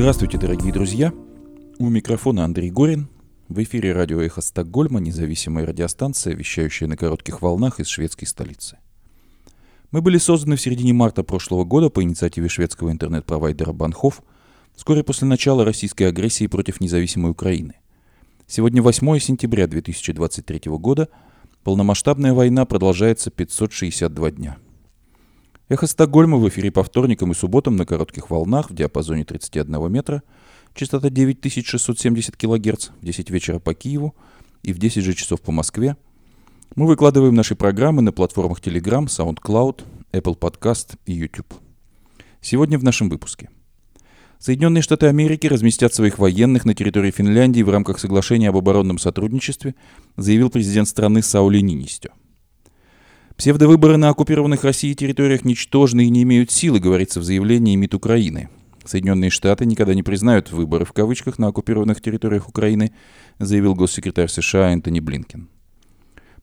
[0.00, 1.12] Здравствуйте, дорогие друзья!
[1.78, 3.10] У микрофона Андрей Горин.
[3.50, 8.78] В эфире радио «Эхо Стокгольма», независимая радиостанция, вещающая на коротких волнах из шведской столицы.
[9.90, 14.22] Мы были созданы в середине марта прошлого года по инициативе шведского интернет-провайдера Банхов,
[14.74, 17.74] вскоре после начала российской агрессии против независимой Украины.
[18.46, 21.10] Сегодня 8 сентября 2023 года,
[21.62, 24.56] полномасштабная война продолжается 562 дня–
[25.70, 30.24] Эхо Стокгольма в эфире по вторникам и субботам на коротких волнах в диапазоне 31 метра,
[30.74, 34.16] частота 9670 кГц в 10 вечера по Киеву
[34.64, 35.96] и в 10 же часов по Москве.
[36.74, 41.54] Мы выкладываем наши программы на платформах Telegram, SoundCloud, Apple Podcast и YouTube.
[42.40, 43.48] Сегодня в нашем выпуске.
[44.40, 49.76] Соединенные Штаты Америки разместят своих военных на территории Финляндии в рамках соглашения об оборонном сотрудничестве,
[50.16, 52.10] заявил президент страны Саули Нинистё.
[53.40, 58.50] Псевдовыборы на оккупированных Россией территориях ничтожны и не имеют силы, говорится в заявлении МИД Украины.
[58.84, 62.92] Соединенные Штаты никогда не признают выборы в кавычках на оккупированных территориях Украины,
[63.38, 65.48] заявил госсекретарь США Энтони Блинкен.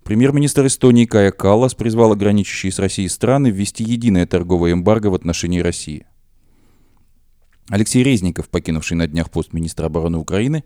[0.02, 5.60] Премьер-министр Эстонии Кая Каллас призвал ограничивающие с Россией страны ввести единое торговое эмбарго в отношении
[5.60, 6.08] России.
[7.70, 10.64] Алексей Резников, покинувший на днях пост министра обороны Украины,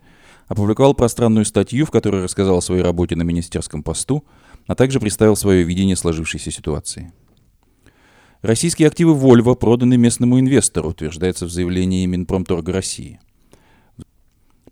[0.48, 4.24] опубликовал пространную статью, в которой рассказал о своей работе на министерском посту–
[4.66, 7.12] а также представил свое видение сложившейся ситуации.
[8.42, 13.20] Российские активы Volvo проданы местному инвестору, утверждается в заявлении Минпромторга России.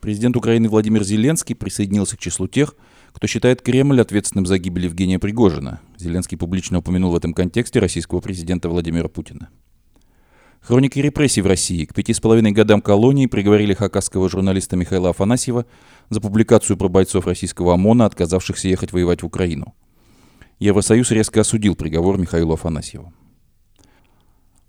[0.01, 2.75] Президент Украины Владимир Зеленский присоединился к числу тех,
[3.13, 5.81] кто считает Кремль ответственным за гибель Евгения Пригожина.
[5.99, 9.51] Зеленский публично упомянул в этом контексте российского президента Владимира Путина.
[10.61, 15.65] Хроники репрессий в России к пяти с половиной годам колонии приговорили хакасского журналиста Михаила Афанасьева
[16.11, 19.75] за публикацию про бойцов российского ОМОНа, отказавшихся ехать воевать в Украину.
[20.59, 23.15] Евросоюз резко осудил приговор Михаилу Афанасьеву.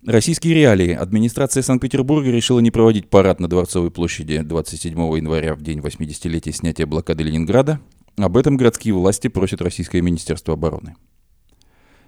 [0.06, 0.94] Российские реалии.
[0.94, 6.88] Администрация Санкт-Петербурга решила не проводить парад на Дворцовой площади 27 января в день 80-летия снятия
[6.88, 7.80] блокады Ленинграда.
[8.18, 10.96] Об этом городские власти просят Российское Министерство обороны.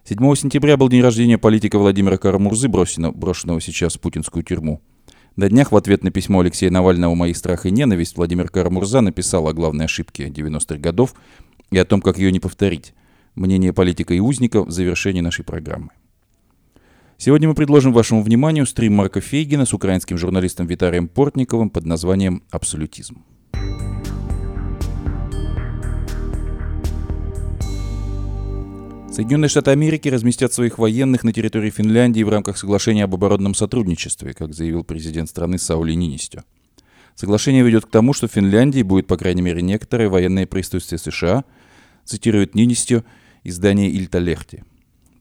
[0.06, 4.82] 7 сентября был день рождения политика Владимира Карамурзы, брошенного, сейчас в путинскую тюрьму.
[5.36, 9.48] На днях в ответ на письмо Алексея Навального «Мои страх и ненависть» Владимир Карамурза написал
[9.48, 11.16] о главной ошибке 90-х годов
[11.72, 12.94] и о том, как ее не повторить.
[13.34, 15.90] Мнение политика и узника в завершении нашей программы.
[17.18, 22.44] Сегодня мы предложим вашему вниманию стрим Марка Фейгина с украинским журналистом Витарием Портниковым под названием
[22.52, 23.24] «Абсолютизм».
[29.14, 34.34] Соединенные Штаты Америки разместят своих военных на территории Финляндии в рамках соглашения об оборонном сотрудничестве,
[34.34, 36.42] как заявил президент страны Саули Нинистё.
[37.14, 41.44] Соглашение ведет к тому, что в Финляндии будет, по крайней мере, некоторое военное присутствие США,
[42.06, 43.04] цитирует Нинистё
[43.44, 44.64] издание Ильта Лехти.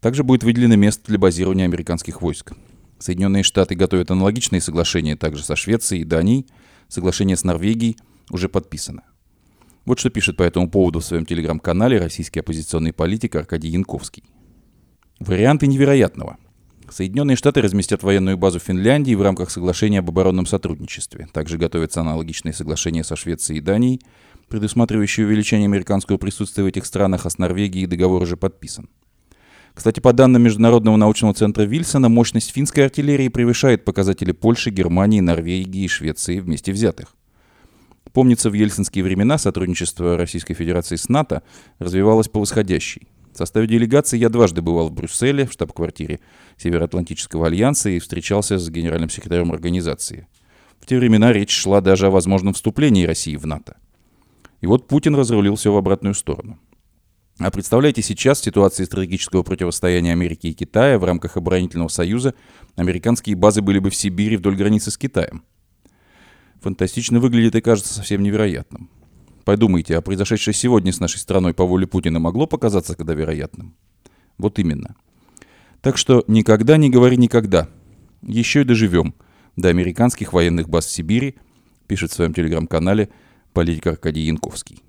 [0.00, 2.54] Также будет выделено место для базирования американских войск.
[2.98, 6.46] Соединенные Штаты готовят аналогичные соглашения также со Швецией и Данией.
[6.88, 7.98] Соглашение с Норвегией
[8.30, 9.02] уже подписано.
[9.84, 14.22] Вот что пишет по этому поводу в своем телеграм-канале российский оппозиционный политик Аркадий Янковский.
[15.18, 16.36] Варианты невероятного.
[16.88, 21.26] Соединенные Штаты разместят военную базу в Финляндии в рамках соглашения об оборонном сотрудничестве.
[21.32, 24.00] Также готовятся аналогичные соглашения со Швецией и Данией,
[24.48, 28.88] предусматривающие увеличение американского присутствия в этих странах, а с Норвегией договор уже подписан.
[29.74, 35.84] Кстати, по данным Международного научного центра Вильсона, мощность финской артиллерии превышает показатели Польши, Германии, Норвегии
[35.84, 37.16] и Швеции вместе взятых.
[38.12, 41.42] Помнится, в ельцинские времена сотрудничество Российской Федерации с НАТО
[41.78, 43.08] развивалось по восходящей.
[43.32, 46.20] В составе делегации я дважды бывал в Брюсселе, в штаб-квартире
[46.58, 50.26] Североатлантического альянса и встречался с генеральным секретарем организации.
[50.78, 53.76] В те времена речь шла даже о возможном вступлении России в НАТО.
[54.60, 56.58] И вот Путин разрулил все в обратную сторону.
[57.38, 62.34] А представляете, сейчас в ситуации стратегического противостояния Америки и Китая в рамках оборонительного союза
[62.76, 65.42] американские базы были бы в Сибири вдоль границы с Китаем
[66.62, 68.88] фантастично выглядит и кажется совсем невероятным.
[69.44, 73.74] Подумайте, а произошедшее сегодня с нашей страной по воле Путина могло показаться когда вероятным?
[74.38, 74.94] Вот именно.
[75.80, 77.68] Так что никогда не говори никогда.
[78.22, 79.14] Еще и доживем
[79.56, 81.34] до американских военных баз в Сибири,
[81.88, 83.08] пишет в своем телеграм-канале
[83.52, 84.82] политик Аркадий Янковский.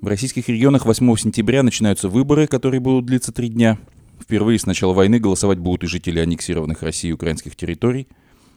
[0.00, 3.78] В российских регионах 8 сентября начинаются выборы, которые будут длиться три дня.
[4.20, 8.08] Впервые с начала войны голосовать будут и жители аннексированных Россией украинских территорий.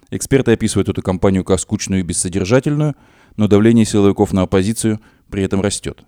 [0.09, 2.95] Эксперты описывают эту кампанию как скучную и бессодержательную,
[3.37, 4.99] но давление силовиков на оппозицию
[5.29, 6.03] при этом растет.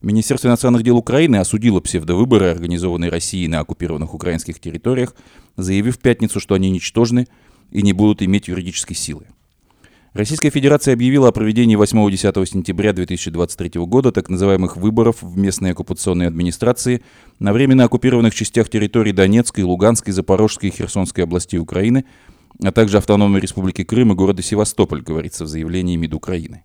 [0.00, 5.14] Министерство иностранных дел Украины осудило псевдовыборы, организованные Россией на оккупированных украинских территориях,
[5.56, 7.28] заявив в пятницу, что они ничтожны
[7.70, 9.26] и не будут иметь юридической силы.
[10.14, 16.28] Российская Федерация объявила о проведении 8-10 сентября 2023 года так называемых выборов в местные оккупационные
[16.28, 17.02] администрации
[17.38, 22.04] на временно оккупированных частях территорий Донецкой, Луганской, Запорожской и Херсонской областей Украины,
[22.62, 26.64] а также Автономной Республики Крым и города Севастополь, говорится в заявлении МИД Украины.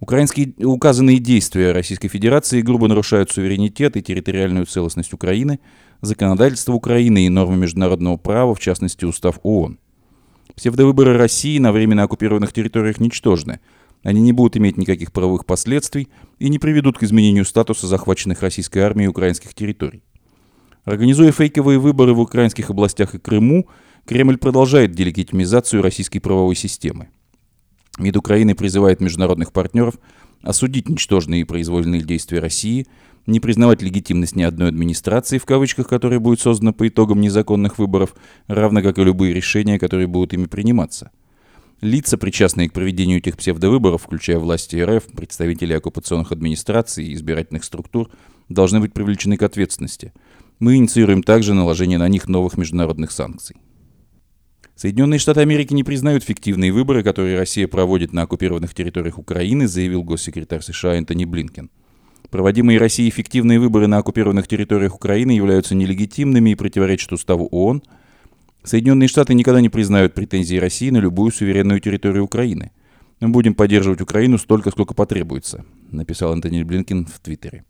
[0.00, 5.60] Украинские указанные действия Российской Федерации грубо нарушают суверенитет и территориальную целостность Украины,
[6.00, 9.78] законодательство Украины и нормы международного права, в частности Устав ООН.
[10.56, 13.60] Псевдовыборы России на временно оккупированных территориях ничтожны.
[14.02, 16.08] Они не будут иметь никаких правовых последствий
[16.38, 20.02] и не приведут к изменению статуса захваченных российской армией украинских территорий.
[20.84, 23.68] Организуя фейковые выборы в украинских областях и Крыму,
[24.04, 27.08] Кремль продолжает делегитимизацию российской правовой системы.
[27.98, 29.94] МИД Украины призывает международных партнеров
[30.42, 32.86] осудить ничтожные и произвольные действия России–
[33.26, 38.14] не признавать легитимность ни одной администрации, в кавычках, которая будет создана по итогам незаконных выборов,
[38.46, 41.10] равно как и любые решения, которые будут ими приниматься.
[41.80, 48.08] Лица, причастные к проведению этих псевдовыборов, включая власти РФ, представители оккупационных администраций и избирательных структур,
[48.48, 50.12] должны быть привлечены к ответственности.
[50.60, 53.56] Мы инициируем также наложение на них новых международных санкций.
[54.76, 60.02] Соединенные Штаты Америки не признают фиктивные выборы, которые Россия проводит на оккупированных территориях Украины, заявил
[60.02, 61.68] госсекретарь США Энтони Блинкен.
[62.32, 67.82] Проводимые Россией эффективные выборы на оккупированных территориях Украины являются нелегитимными и противоречат уставу ООН.
[68.64, 72.70] Соединенные Штаты никогда не признают претензии России на любую суверенную территорию Украины.
[73.20, 77.64] Мы будем поддерживать Украину столько, сколько потребуется, написал Антони Блинкин в Твиттере.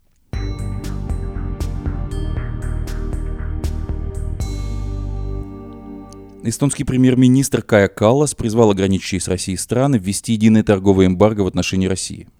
[6.43, 11.87] Эстонский премьер-министр Кая Каллас призвал ограничившие с Россией страны ввести единое торговое эмбарго в отношении
[11.87, 12.29] России–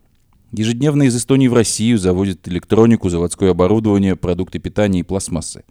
[0.56, 5.64] Ежедневно из Эстонии в Россию завозят электронику, заводское оборудование, продукты питания и пластмассы.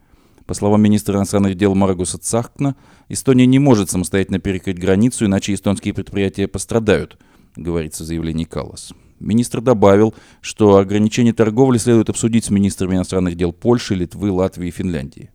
[0.45, 2.75] По словам министра иностранных дел Маргуса Цахкна,
[3.09, 7.17] Эстония не может самостоятельно перекрыть границу, иначе эстонские предприятия пострадают,
[7.55, 8.93] говорится в заявлении Каллас.
[9.21, 14.73] Министр добавил, что ограничение торговли следует обсудить с министрами иностранных дел Польши, Литвы, Латвии и
[14.73, 15.31] Финляндии.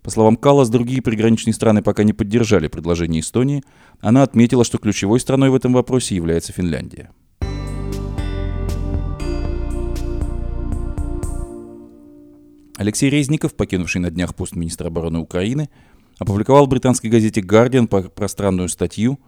[0.00, 3.62] По словам Каллас, другие приграничные страны пока не поддержали предложение Эстонии.
[4.00, 7.10] Она отметила, что ключевой страной в этом вопросе является Финляндия.
[12.78, 15.68] Алексей Резников, покинувший на днях пост министра обороны Украины,
[16.20, 19.18] опубликовал в британской газете «Гардиан» пространную статью,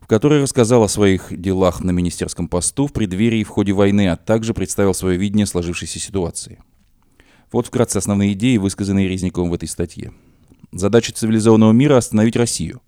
[0.00, 4.08] в которой рассказал о своих делах на министерском посту в преддверии и в ходе войны,
[4.08, 6.60] а также представил свое видение сложившейся ситуации.
[7.52, 10.14] Вот вкратце основные идеи, высказанные Резниковым в этой статье.
[10.72, 12.80] Задача цивилизованного мира– остановить Россию.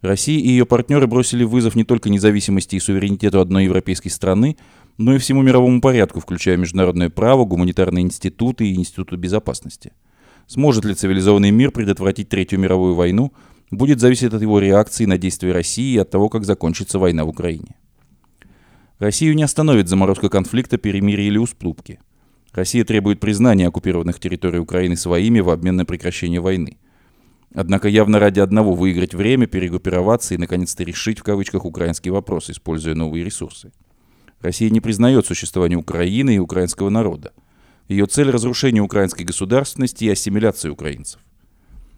[0.00, 4.56] Россия и ее партнеры бросили вызов не только независимости и суверенитету одной европейской страны,
[4.98, 9.92] но и всему мировому порядку, включая международное право, гуманитарные институты и институты безопасности.
[10.46, 13.32] Сможет ли цивилизованный мир предотвратить Третью мировую войну,
[13.70, 17.28] будет зависеть от его реакции на действия России и от того, как закончится война в
[17.28, 17.76] Украине.
[18.98, 21.98] Россию не остановит заморозка конфликта, перемирия или уступки.
[22.52, 26.76] Россия требует признания оккупированных территорий Украины своими в обмен на прекращение войны.
[27.54, 32.94] Однако явно ради одного выиграть время, перегруппироваться и наконец-то решить в кавычках украинский вопрос, используя
[32.94, 33.72] новые ресурсы.
[34.42, 37.32] Россия не признает существование Украины и украинского народа.
[37.88, 41.20] Ее цель– разрушение украинской государственности и ассимиляция украинцев.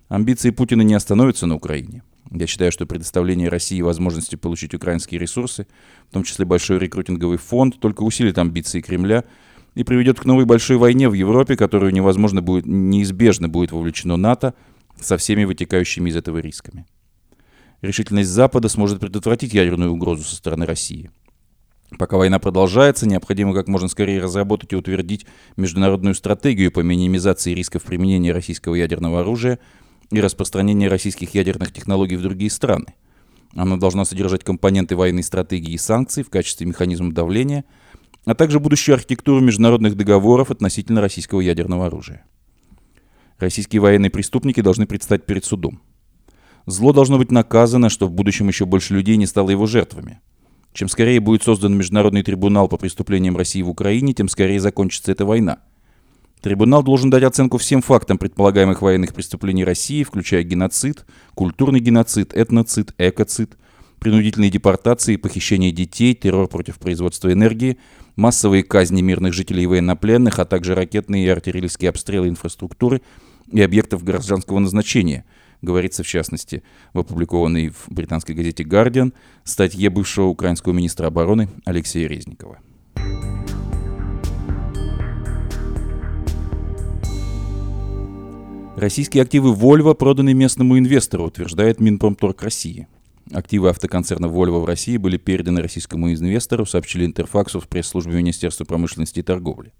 [0.09, 2.03] Амбиции Путина не остановятся на Украине.
[2.31, 5.67] Я считаю, что предоставление России возможности получить украинские ресурсы,
[6.11, 9.25] в том числе большой рекрутинговый фонд, только усилит амбиции Кремля
[9.75, 14.55] и приведет к новой большой войне в Европе, которую невозможно будет, неизбежно будет вовлечено НАТО
[15.01, 16.87] со всеми вытекающими из этого рисками.
[17.81, 21.11] Решительность Запада сможет предотвратить ядерную угрозу со стороны России–
[21.99, 27.85] Пока война продолжается, необходимо как можно скорее разработать и утвердить международную стратегию по минимизации рисков
[27.85, 29.59] применения российского ядерного оружия
[30.11, 32.95] и распространения российских ядерных технологий в другие страны.
[33.55, 37.65] Она должна содержать компоненты военной стратегии и санкций в качестве механизма давления,
[38.25, 42.25] а также будущую архитектуру международных договоров относительно российского ядерного оружия.
[43.39, 45.83] Российские военные преступники должны предстать перед судом.
[46.67, 50.21] Зло должно быть наказано, чтобы в будущем еще больше людей не стало его жертвами–
[50.75, 55.25] чем скорее будет создан международный трибунал по преступлениям России в Украине, тем скорее закончится эта
[55.25, 55.61] война.
[56.43, 62.93] Трибунал должен дать оценку всем фактам предполагаемых военных преступлений России, включая геноцид, культурный геноцид, этноцид,
[62.99, 63.57] экоцид,
[64.01, 67.79] принудительные депортации, похищение детей, террор против производства энергии,
[68.17, 73.01] массовые казни мирных жителей и военнопленных, а также ракетные и артиллерийские обстрелы инфраструктуры
[73.51, 75.25] и объектов гражданского назначения–
[75.63, 79.13] говорится в частности в опубликованной в британской газете «Гардиан»
[79.45, 82.59] статье бывшего украинского министра обороны Алексея Резникова.
[88.77, 92.89] Российские активы Volvo проданы местному инвестору, утверждает Минпромторг России.
[93.33, 99.21] Активы автоконцерна Volvo в России были переданы российскому инвестору, сообщили Интерфаксу в пресс-службе Министерства промышленности
[99.21, 99.73] и торговли.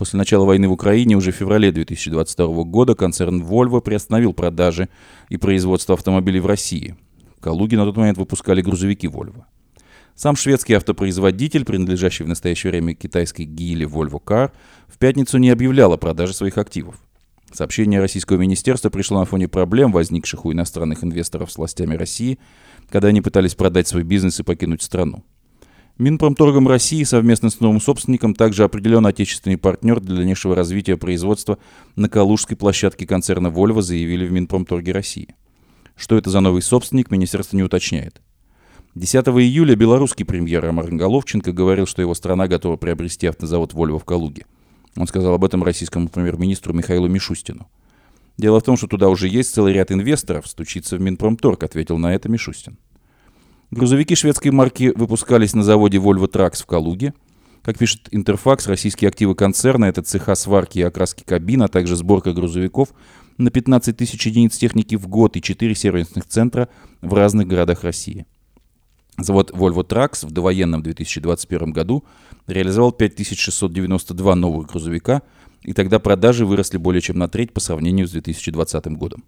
[0.00, 4.88] После начала войны в Украине уже в феврале 2022 года концерн Volvo приостановил продажи
[5.28, 6.96] и производство автомобилей в России.
[7.36, 9.42] В Калуге на тот момент выпускали грузовики Volvo.
[10.14, 14.52] Сам шведский автопроизводитель, принадлежащий в настоящее время китайской Гиле Volvo Car,
[14.88, 16.94] в пятницу не объявлял о продаже своих активов.
[17.52, 22.38] Сообщение российского министерства пришло на фоне проблем, возникших у иностранных инвесторов с властями России,
[22.88, 25.24] когда они пытались продать свой бизнес и покинуть страну.
[26.00, 31.58] Минпромторгом России совместно с новым собственником также определен отечественный партнер для дальнейшего развития производства
[31.94, 35.34] на Калужской площадке концерна Volvo, заявили в Минпромторге России.
[35.96, 38.20] Что это за новый собственник, министерство не уточняет.
[38.94, 44.04] 10 июля белорусский премьер Роман Головченко говорил, что его страна готова приобрести автозавод Volvo в
[44.04, 44.46] Калуге–
[44.96, 47.68] он сказал об этом российскому премьер-министру Михаилу Мишустину.
[48.36, 52.14] Дело в том, что туда уже есть целый ряд инвесторов, стучится в Минпромторг, ответил на
[52.14, 52.78] это Мишустин.
[53.70, 57.14] Грузовики шведской марки выпускались на заводе Volvo Trucks в Калуге.
[57.62, 62.32] Как пишет Интерфакс, российские активы концерна– это цеха сварки и окраски кабин, а также сборка
[62.32, 62.88] грузовиков
[63.38, 66.68] на 15 тысяч единиц техники в год и 4 сервисных центра
[67.00, 68.26] в разных городах России.
[69.18, 72.04] Завод Volvo Trucks в довоенном 2021 году
[72.48, 75.22] реализовал 5692 новых грузовика,
[75.62, 79.22] и тогда продажи выросли более чем на треть по сравнению с 2020 годом.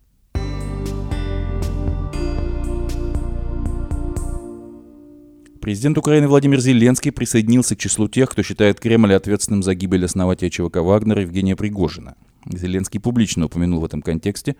[5.63, 10.51] Президент Украины Владимир Зеленский присоединился к числу тех, кто считает Кремль ответственным за гибель основателя
[10.51, 12.17] ЧВК Вагнера Евгения Пригожина.
[12.47, 14.57] Зеленский публично упомянул в этом контексте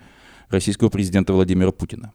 [0.49, 2.13] российского президента Владимира Путина.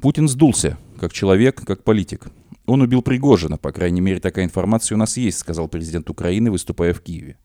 [0.00, 2.28] Путин сдулся, как человек, как политик.
[2.66, 6.94] Он убил Пригожина, по крайней мере, такая информация у нас есть, сказал президент Украины, выступая
[6.94, 7.36] в Киеве.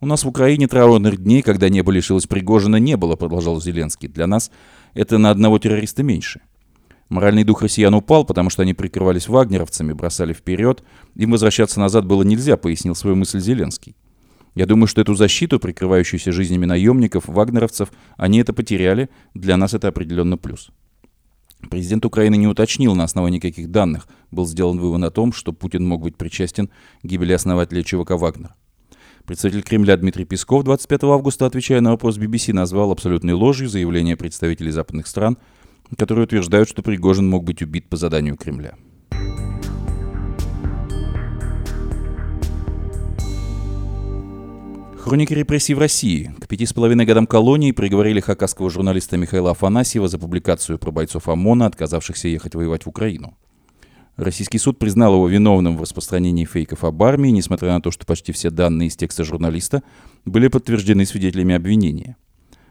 [0.00, 4.08] У нас в Украине траурных дней, когда небо лишилось Пригожина, не было, продолжал Зеленский.
[4.08, 4.50] Для нас
[4.94, 6.40] это на одного террориста меньше.
[7.10, 10.84] Моральный дух россиян упал, потому что они прикрывались вагнеровцами, бросали вперед.
[11.16, 13.96] Им возвращаться назад было нельзя, пояснил свою мысль Зеленский.
[14.54, 19.10] Я думаю, что эту защиту, прикрывающуюся жизнями наемников, вагнеровцев, они это потеряли.
[19.34, 20.70] Для нас это определенно плюс.
[21.68, 25.86] Президент Украины не уточнил на основании каких данных был сделан вывод о том, что Путин
[25.86, 28.54] мог быть причастен к гибели основателя ЧВК «Вагнер».
[29.26, 34.70] Представитель Кремля Дмитрий Песков 25 августа, отвечая на вопрос BBC, назвал абсолютной ложью заявление представителей
[34.70, 35.38] западных стран,
[35.96, 38.74] которые утверждают, что Пригожин мог быть убит по заданию Кремля.
[45.00, 46.32] Хроники репрессий в России.
[46.40, 51.26] К пяти с половиной годам колонии приговорили хакасского журналиста Михаила Афанасьева за публикацию про бойцов
[51.26, 53.36] ОМОНа, отказавшихся ехать воевать в Украину.
[54.16, 58.32] Российский суд признал его виновным в распространении фейков об армии, несмотря на то, что почти
[58.32, 59.82] все данные из текста журналиста
[60.26, 62.16] были подтверждены свидетелями обвинения.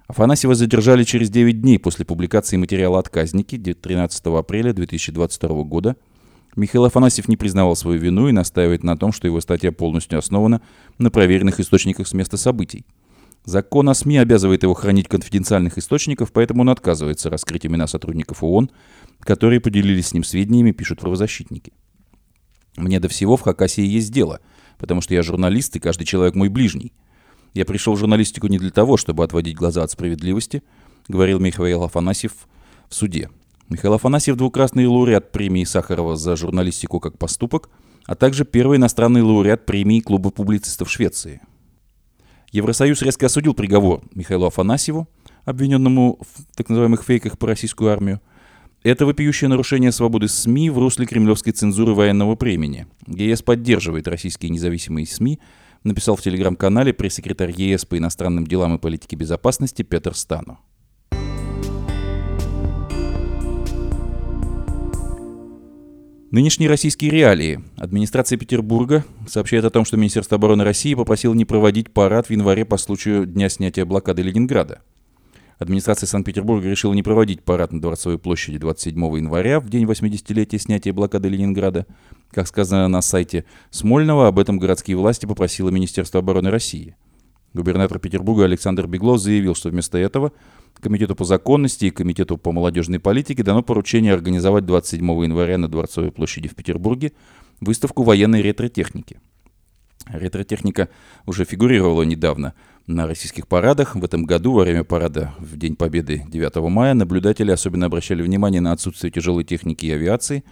[0.10, 5.96] Афанасьева задержали через 9 дней после публикации материала «Отказники» 13 апреля 2022 года–
[6.56, 10.62] Михаил Афанасьев не признавал свою вину и настаивает на том, что его статья полностью основана
[10.98, 12.86] на проверенных источниках с места событий.
[13.46, 18.72] Закон о СМИ обязывает его хранить конфиденциальных источников, поэтому он отказывается раскрыть имена сотрудников ООН,
[19.22, 21.72] которые поделились с ним сведениями, пишут правозащитники.
[22.76, 24.42] Мне до всего в Хакасии есть дело,
[24.78, 26.94] потому что я журналист, и каждый человек мой ближний.
[27.54, 30.64] Я пришел в журналистику не для того, чтобы отводить глаза от справедливости,
[31.08, 32.34] говорил Михаил Афанасьев
[32.88, 33.30] в суде.
[33.70, 37.70] Михаил Афанасьев– двукратный лауреат премии Сахарова за журналистику как поступок,
[38.06, 41.42] а также первый иностранный лауреат премии Клуба публицистов Швеции.
[42.52, 45.08] Евросоюз резко осудил приговор Михаилу Афанасьеву,
[45.46, 48.22] обвиненному в так называемых фейках по российскую армию.
[48.82, 52.88] Это вопиющее нарушение свободы СМИ в русле кремлевской цензуры военного времени.
[53.08, 55.40] ЕС поддерживает российские независимые СМИ,
[55.84, 60.60] написал в телеграм-канале пресс-секретарь ЕС по иностранным делам и политике безопасности Петр Стану.
[66.32, 67.64] Нынешние российские реалии.
[67.76, 72.66] Администрация Петербурга сообщает о том, что Министерство обороны России попросило не проводить парад в январе
[72.66, 74.82] по случаю дня снятия блокады Ленинграда.
[75.60, 80.94] Администрация Санкт-Петербурга решила не проводить парад на Дворцовой площади 27 января, в день 80-летия снятия
[80.94, 81.86] блокады Ленинграда.
[82.32, 86.96] Как сказано на сайте Смольного, об этом городские власти попросило Министерство обороны России.
[87.54, 90.32] Губернатор Петербурга Александр Беглов заявил, что вместо этого
[90.80, 96.14] Комитету по законности и Комитету по молодежной политике дано поручение организовать 27 января на Дворцовой
[96.14, 97.12] площади в Петербурге
[97.60, 99.20] выставку военной ретро-техники.
[100.08, 100.88] Ретротехника
[101.26, 102.54] уже фигурировала недавно
[102.90, 103.96] на российских парадах.
[103.96, 108.62] В этом году, во время парада в День Победы 9 мая, наблюдатели особенно обращали внимание
[108.62, 110.44] на отсутствие тяжелой техники и авиации.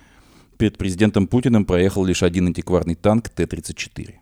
[0.58, 4.16] Перед президентом Путиным проехал лишь один антикварный танк Т-34.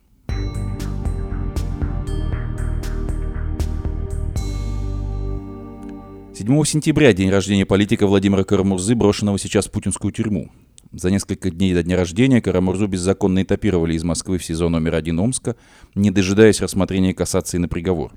[6.35, 10.51] 7 7 сентября, день рождения политика Владимира Карамурзы, брошенного сейчас в путинскую тюрьму.
[10.95, 15.19] За несколько дней до дня рождения Карамурзу беззаконно этапировали из Москвы в СИЗО номер один
[15.19, 15.57] Омска,
[15.93, 18.13] не дожидаясь рассмотрения кассации на приговор.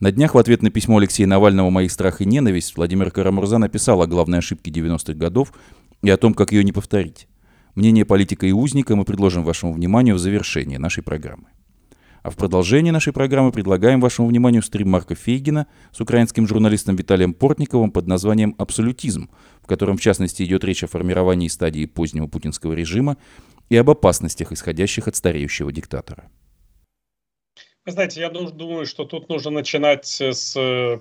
[0.00, 4.02] На днях в ответ на письмо Алексея Навального «Мои страх и ненависть» Владимир Карамурза написал
[4.02, 5.54] о главной ошибке 90-х годов
[6.02, 7.26] и о том, как ее не повторить.
[7.74, 11.46] Мнение политика и узника мы предложим вашему вниманию в завершении нашей программы.
[12.24, 17.34] А в продолжении нашей программы предлагаем вашему вниманию стрим Марка Фейгина с украинским журналистом Виталием
[17.34, 19.28] Портниковым под названием «Абсолютизм»,
[19.60, 23.18] в котором в частности идет речь о формировании стадии позднего путинского режима
[23.68, 26.30] и об опасностях, исходящих от стареющего диктатора.
[27.84, 30.54] Вы знаете, я думаю, что тут нужно начинать с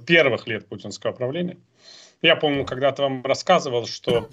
[0.06, 1.58] первых лет путинского правления.
[2.22, 4.27] Я помню, когда-то вам рассказывал, что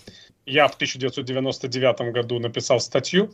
[0.44, 3.30] я в 1999 году написал статью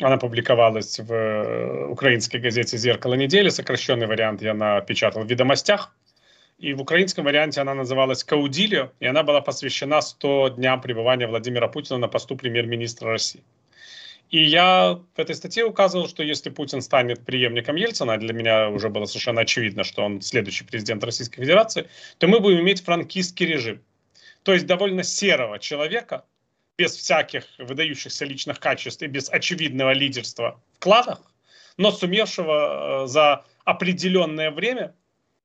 [0.00, 3.48] она публиковалась в э, украинской газете «Зеркало недели».
[3.48, 5.94] Сокращенный вариант я напечатал в «Ведомостях».
[6.58, 11.68] И в украинском варианте она называлась «Каудилио», и она была посвящена 100 дням пребывания Владимира
[11.68, 13.44] Путина на посту премьер-министра России.
[14.30, 18.70] И я в этой статье указывал, что если Путин станет преемником Ельцина, а для меня
[18.70, 23.46] уже было совершенно очевидно, что он следующий президент Российской Федерации, то мы будем иметь франкистский
[23.46, 23.80] режим.
[24.42, 26.24] То есть довольно серого человека,
[26.76, 31.20] без всяких выдающихся личных качеств и без очевидного лидерства в кланах,
[31.76, 34.94] но сумевшего э, за определенное время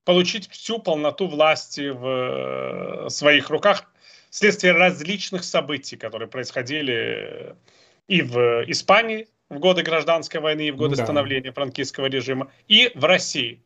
[0.06, 3.92] получить всю полноту власти в э, своих руках
[4.30, 7.56] вследствие различных событий, которые происходили
[8.08, 11.04] и в Испании в годы гражданской войны, и в годы да.
[11.04, 13.64] становления франкистского режима, и в России.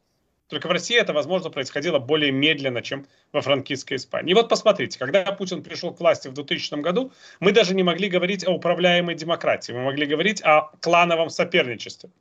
[0.54, 4.34] Только в России это, возможно, происходило более медленно, чем во франкистской Испании.
[4.34, 8.08] И вот посмотрите, когда Путин пришел к власти в 2000 году, мы даже не могли
[8.08, 12.12] говорить о управляемой демократии, мы могли говорить о клановом соперничестве.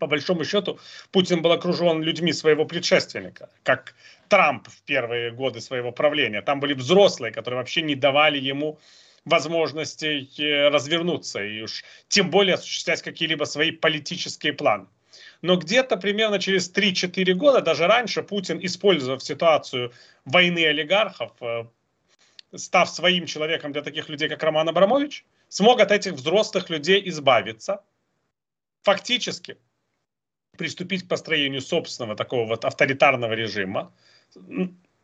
[0.00, 0.80] По большому счету,
[1.12, 3.94] Путин был окружен людьми своего предшественника, как
[4.28, 6.42] Трамп в первые годы своего правления.
[6.42, 8.80] Там были взрослые, которые вообще не давали ему
[9.24, 14.88] возможности э, развернуться и уж тем более осуществлять какие-либо свои политические планы.
[15.46, 19.92] Но где-то примерно через 3-4 года, даже раньше, Путин, использовав ситуацию
[20.24, 21.66] войны олигархов, э,
[22.56, 27.84] став своим человеком для таких людей, как Роман Абрамович, смог от этих взрослых людей избавиться,
[28.82, 29.56] фактически
[30.58, 33.94] приступить к построению собственного такого вот авторитарного режима.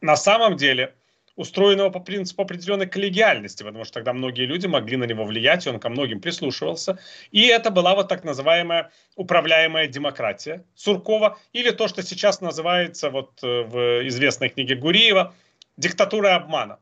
[0.00, 0.96] На самом деле
[1.36, 5.70] устроенного по принципу определенной коллегиальности, потому что тогда многие люди могли на него влиять, и
[5.70, 6.98] он ко многим прислушивался.
[7.30, 13.42] И это была вот так называемая управляемая демократия Суркова, или то, что сейчас называется вот
[13.42, 15.34] э, в известной книге Гуриева
[15.76, 16.78] диктатура обмана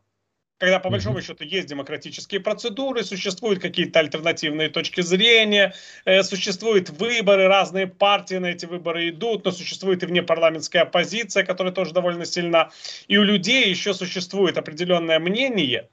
[0.60, 5.72] когда по большому счету есть демократические процедуры, существуют какие-то альтернативные точки зрения,
[6.04, 11.72] э, существуют выборы, разные партии на эти выборы идут, но существует и внепарламентская оппозиция, которая
[11.72, 12.70] тоже довольно сильна.
[13.08, 15.88] И у людей еще существует определенное мнение,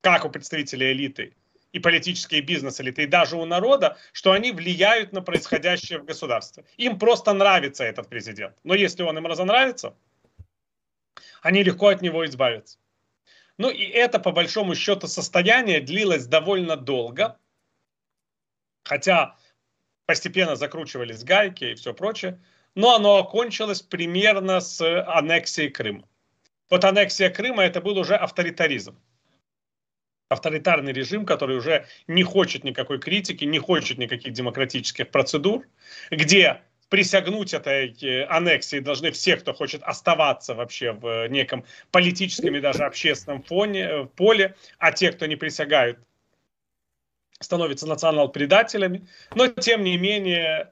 [0.00, 1.34] как у представителей элиты,
[1.72, 6.64] и политические бизнес-элиты, и даже у народа, что они влияют на происходящее в государстве.
[6.76, 8.54] Им просто нравится этот президент.
[8.62, 9.96] Но если он им разонравится,
[11.40, 12.78] они легко от него избавятся.
[13.62, 17.38] Ну и это, по большому счету, состояние длилось довольно долго,
[18.82, 19.36] хотя
[20.04, 22.42] постепенно закручивались гайки и все прочее,
[22.74, 26.08] но оно окончилось примерно с аннексией Крыма.
[26.70, 28.98] Вот аннексия Крыма это был уже авторитаризм.
[30.28, 35.68] Авторитарный режим, который уже не хочет никакой критики, не хочет никаких демократических процедур,
[36.10, 42.60] где присягнуть этой э, аннексии должны все, кто хочет оставаться вообще в неком политическом и
[42.60, 45.98] даже общественном фоне, э, поле, а те, кто не присягают,
[47.40, 49.08] становятся национал-предателями.
[49.34, 50.70] Но, тем не менее,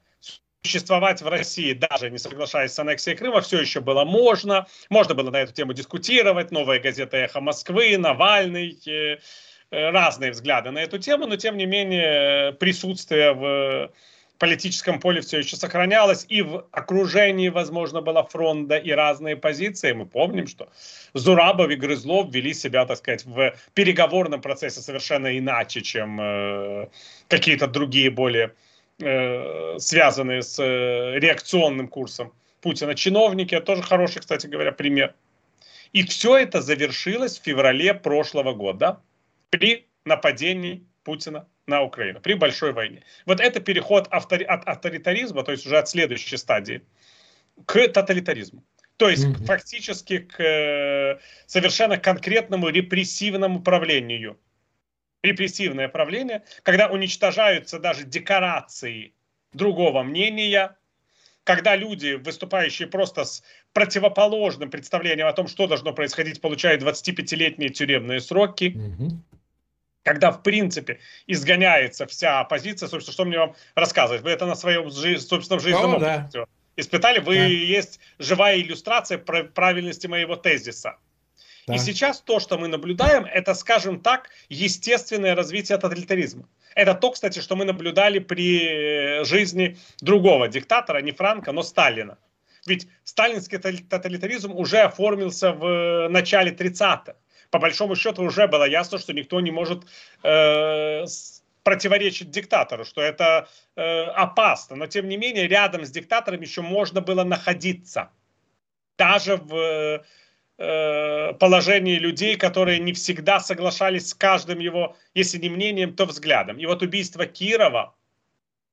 [0.63, 4.67] существовать в России, даже не соглашаясь с аннексией Крыма, все еще было можно.
[4.91, 6.51] Можно было на эту тему дискутировать.
[6.51, 9.21] Новая газета «Эхо Москвы», Навальный, э,
[9.71, 13.91] разные взгляды на эту тему, но, тем не менее, присутствие в
[14.41, 19.93] политическом поле все еще сохранялось, и в окружении, возможно, была фронта и разные позиции.
[19.93, 20.69] Мы помним, что
[21.15, 26.89] Зурабов и Грызлов вели себя, так сказать, в переговорном процессе совершенно иначе, чем э,
[27.29, 28.55] какие-то другие более
[28.99, 33.55] э, связанные с э, реакционным курсом Путина чиновники.
[33.55, 35.15] Это тоже хороший, кстати говоря, пример.
[35.93, 39.01] И все это завершилось в феврале прошлого года
[39.51, 43.03] при нападении Путина на Украину при большой войне.
[43.27, 46.83] Вот это переход автори, от авторитаризма, то есть уже от следующей стадии,
[47.67, 48.63] к тоталитаризму.
[48.97, 49.45] То есть mm-hmm.
[49.47, 54.39] фактически к э, совершенно конкретному репрессивному правлению.
[55.23, 59.15] Репрессивное правление, когда уничтожаются даже декорации
[59.53, 60.77] другого мнения,
[61.45, 68.21] когда люди, выступающие просто с противоположным представлением о том, что должно происходить, получают 25-летние тюремные
[68.21, 69.11] сроки, угу.
[70.03, 74.23] Когда, в принципе, изгоняется вся оппозиция, собственно, что мне вам рассказывать?
[74.23, 76.29] Вы это на своем, собственном жизненном да.
[76.77, 77.21] испытали?
[77.21, 77.45] Вы да.
[77.45, 80.97] есть живая иллюстрация правильности моего тезиса.
[81.67, 81.75] Да.
[81.75, 86.49] И сейчас то, что мы наблюдаем, это, скажем так, естественное развитие тоталитаризма.
[86.75, 92.19] Это то, кстати, что мы наблюдали при жизни другого диктатора, не Франка, но Сталина.
[92.67, 97.15] Ведь сталинский тоталитаризм уже оформился в начале 30-х.
[97.51, 99.85] По большому счету уже было ясно, что никто не может
[100.23, 101.05] э,
[101.63, 104.77] противоречить диктатору, что это э, опасно.
[104.77, 108.11] Но тем не менее, рядом с диктатором еще можно было находиться.
[108.97, 110.05] Даже в
[110.63, 116.59] Э, положении людей, которые не всегда соглашались с каждым его, если не мнением, то взглядом.
[116.59, 117.95] И вот убийство Кирова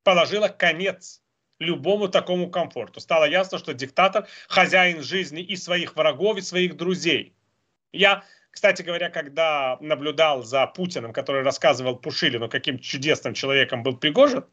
[0.04, 1.22] положило конец
[1.60, 3.00] любому такому комфорту.
[3.00, 7.34] Стало ясно, что диктатор хозяин жизни и своих врагов, и своих друзей.
[7.94, 8.26] Я,
[8.58, 14.46] кстати говоря, когда наблюдал за Путиным, который рассказывал Пушилину, каким чудесным человеком был Пригожин,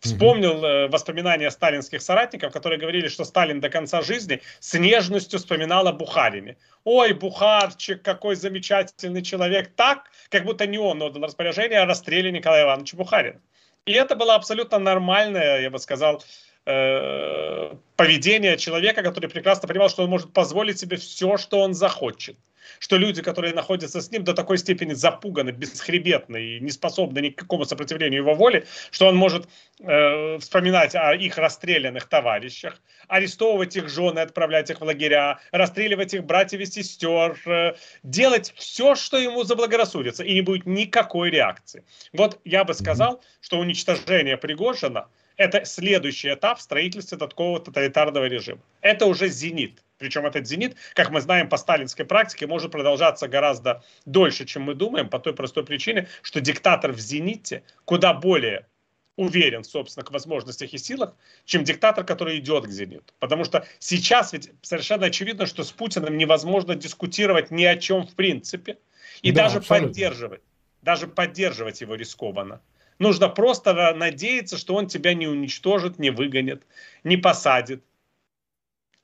[0.00, 5.86] Вспомнил э, воспоминания сталинских соратников, которые говорили, что Сталин до конца жизни с нежностью вспоминал
[5.88, 6.56] о Бухарине.
[6.84, 9.70] Ой, Бухарчик, какой замечательный человек.
[9.76, 13.40] Так, как будто не он отдал распоряжение о расстреле Николая Ивановича Бухарина.
[13.86, 16.22] И это было абсолютно нормальное, я бы сказал,
[16.66, 22.36] э, поведение человека, который прекрасно понимал, что он может позволить себе все, что он захочет
[22.78, 27.30] что люди, которые находятся с ним, до такой степени запуганы, бесхребетны и не способны ни
[27.30, 29.48] к какому сопротивлению его воли, что он может
[29.80, 36.24] э, вспоминать о их расстрелянных товарищах, арестовывать их жены, отправлять их в лагеря, расстреливать их
[36.24, 41.84] братьев и сестер, э, делать все, что ему заблагорассудится, и не будет никакой реакции.
[42.12, 48.60] Вот я бы сказал, что уничтожение Пригожина– это следующий этап в строительстве такого тоталитарного режима.
[48.80, 49.82] Это уже зенит.
[50.02, 54.74] Причем этот зенит, как мы знаем по сталинской практике, может продолжаться гораздо дольше, чем мы
[54.74, 58.66] думаем, по той простой причине, что диктатор в зените куда более
[59.14, 63.14] уверен в собственных возможностях и силах, чем диктатор, который идет к зениту.
[63.20, 68.16] Потому что сейчас ведь совершенно очевидно, что с Путиным невозможно дискутировать ни о чем в
[68.16, 68.78] принципе.
[69.22, 69.88] И да, даже абсолютно.
[69.88, 70.40] поддерживать.
[70.82, 72.60] Даже поддерживать его рискованно.
[72.98, 76.64] Нужно просто надеяться, что он тебя не уничтожит, не выгонит,
[77.04, 77.84] не посадит,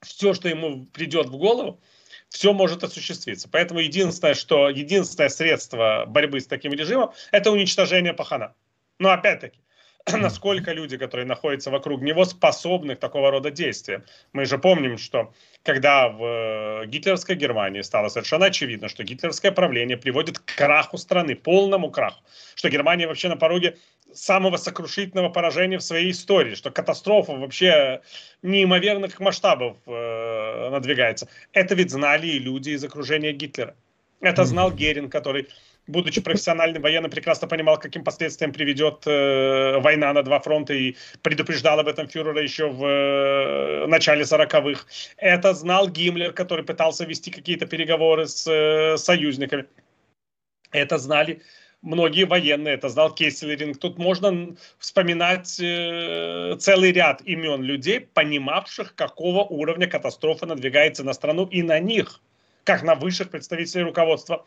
[0.01, 1.81] все, что ему придет в голову,
[2.29, 3.49] все может осуществиться.
[3.51, 8.55] Поэтому единственное, что единственное средство борьбы с таким режимом, это уничтожение пахана.
[8.99, 9.61] Но опять-таки,
[10.13, 14.05] насколько люди, которые находятся вокруг него, способны к такого рода действиям.
[14.33, 15.33] Мы же помним, что
[15.63, 21.91] когда в гитлеровской Германии стало совершенно очевидно, что гитлеровское правление приводит к краху страны, полному
[21.91, 22.23] краху,
[22.55, 23.79] что Германия вообще на пороге
[24.13, 28.01] самого сокрушительного поражения в своей истории, что катастрофа вообще
[28.43, 31.29] неимоверных масштабов э, надвигается.
[31.53, 33.75] Это ведь знали и люди из окружения Гитлера.
[34.21, 35.49] Это знал Герин, который,
[35.87, 41.79] будучи профессиональным военным, прекрасно понимал, каким последствиям приведет э, война на два фронта и предупреждал
[41.79, 44.87] об этом фюрера еще в э, начале 40-х.
[45.19, 49.67] Это знал Гиммлер, который пытался вести какие-то переговоры с э, союзниками.
[50.73, 51.43] Это знали
[51.83, 53.79] многие военные, это знал Кесселеринг.
[53.79, 61.47] Тут можно вспоминать э, целый ряд имен людей, понимавших, какого уровня катастрофа надвигается на страну
[61.47, 62.21] и на них,
[62.65, 64.47] как на высших представителей руководства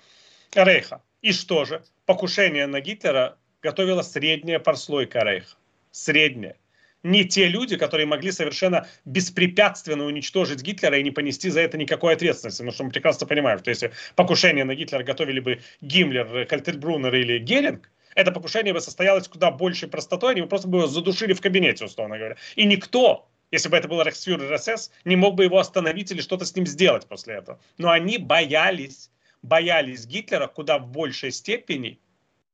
[0.53, 1.01] Рейха.
[1.21, 1.83] И что же?
[2.05, 5.55] Покушение на Гитлера готовила средняя прослойка Рейха.
[5.91, 6.57] Средняя
[7.03, 12.13] не те люди, которые могли совершенно беспрепятственно уничтожить Гитлера и не понести за это никакой
[12.13, 12.59] ответственности.
[12.59, 17.39] Потому что мы прекрасно понимаем, что если покушение на Гитлера готовили бы Гиммлер, Кальтельбруннер или
[17.39, 21.41] Геринг, это покушение бы состоялось куда большей простотой, они бы просто бы его задушили в
[21.41, 22.35] кабинете, условно говоря.
[22.55, 26.45] И никто, если бы это был Рейхсфюрер СС, не мог бы его остановить или что-то
[26.45, 27.59] с ним сделать после этого.
[27.77, 29.09] Но они боялись,
[29.41, 31.99] боялись Гитлера куда в большей степени,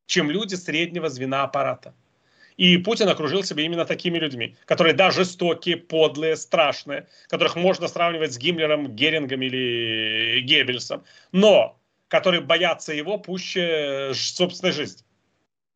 [0.06, 1.94] чем люди среднего звена аппарата.
[2.58, 8.34] И Путин окружил себя именно такими людьми, которые, да, жестокие, подлые, страшные, которых можно сравнивать
[8.34, 15.06] с Гиммлером, Герингом или Геббельсом, но которые боятся его пуще собственной жизни.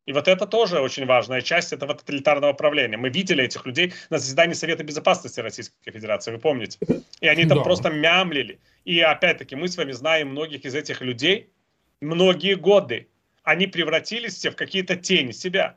[0.04, 2.96] И вот это тоже очень важная часть этого тоталитарного правления.
[2.96, 6.78] Мы видели этих людей на заседании Совета Безопасности Российской Федерации, вы помните?
[7.20, 7.64] И они там да.
[7.64, 8.58] просто мямлили.
[8.84, 11.52] И опять-таки мы с вами знаем многих из этих людей
[12.00, 13.08] многие годы.
[13.44, 15.76] Они превратились все в какие-то тени себя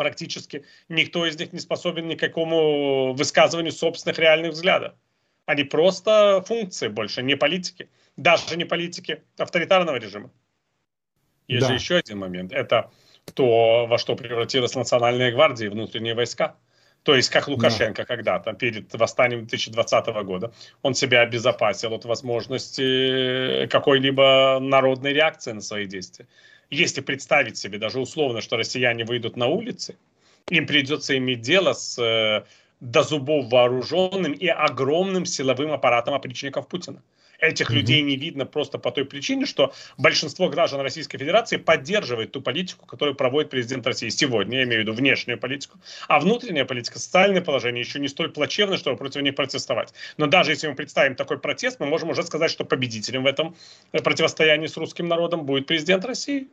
[0.00, 4.94] практически никто из них не способен ни к какому высказыванию собственных реальных взглядов.
[5.44, 7.90] Они просто функции больше, не политики.
[8.16, 10.30] Даже не политики авторитарного режима.
[11.48, 11.68] Есть да.
[11.68, 12.50] же еще один момент.
[12.50, 12.90] Это
[13.34, 16.56] то, во что превратилась национальная гвардия и внутренние войска.
[17.02, 18.06] То есть, как Лукашенко да.
[18.06, 25.84] когда-то, перед восстанием 2020 года, он себя обезопасил от возможности какой-либо народной реакции на свои
[25.84, 26.26] действия.
[26.70, 29.96] Если представить себе даже условно, что россияне выйдут на улицы,
[30.48, 32.44] им придется иметь дело с э,
[32.80, 37.02] до зубов вооруженным и огромным силовым аппаратом опричников Путина.
[37.40, 37.74] Этих mm-hmm.
[37.74, 42.84] людей не видно просто по той причине, что большинство граждан Российской Федерации поддерживает ту политику,
[42.86, 47.40] которую проводит президент России сегодня, я имею в виду внешнюю политику, а внутренняя политика, социальное
[47.40, 49.94] положение еще не столь плачевно, чтобы против них протестовать.
[50.18, 53.56] Но даже если мы представим такой протест, мы можем уже сказать, что победителем в этом
[53.92, 56.48] противостоянии с русским народом будет президент России.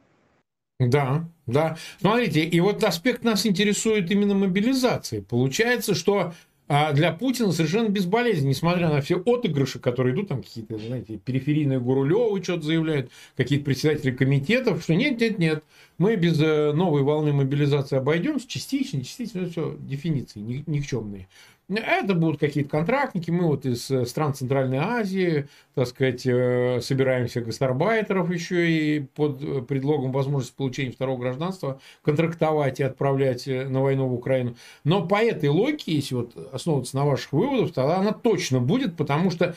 [0.79, 1.75] Да, да.
[1.99, 5.21] Смотрите, и вот аспект нас интересует именно мобилизации.
[5.21, 6.33] Получается, что
[6.69, 11.79] а для Путина совершенно безболезненно, несмотря на все отыгрыши, которые идут, там какие-то, знаете, периферийные
[11.79, 15.63] Гурулевы что-то заявляют, какие-то председатели комитетов, что нет, нет, нет,
[15.97, 21.29] мы без э, новой волны мобилизации обойдемся, частично, частично, все, дефиниции никчемные.
[21.69, 23.29] Это будут какие-то контрактники.
[23.29, 29.43] Мы вот из э, стран Центральной Азии, так сказать, э, собираемся гастарбайтеров еще и под
[29.43, 34.55] э, предлогом возможности получения второго гражданства контрактовать и отправлять на войну в Украину.
[34.85, 39.29] Но по этой логике, если вот основываться на ваших выводах, тогда она точно будет, потому
[39.29, 39.53] что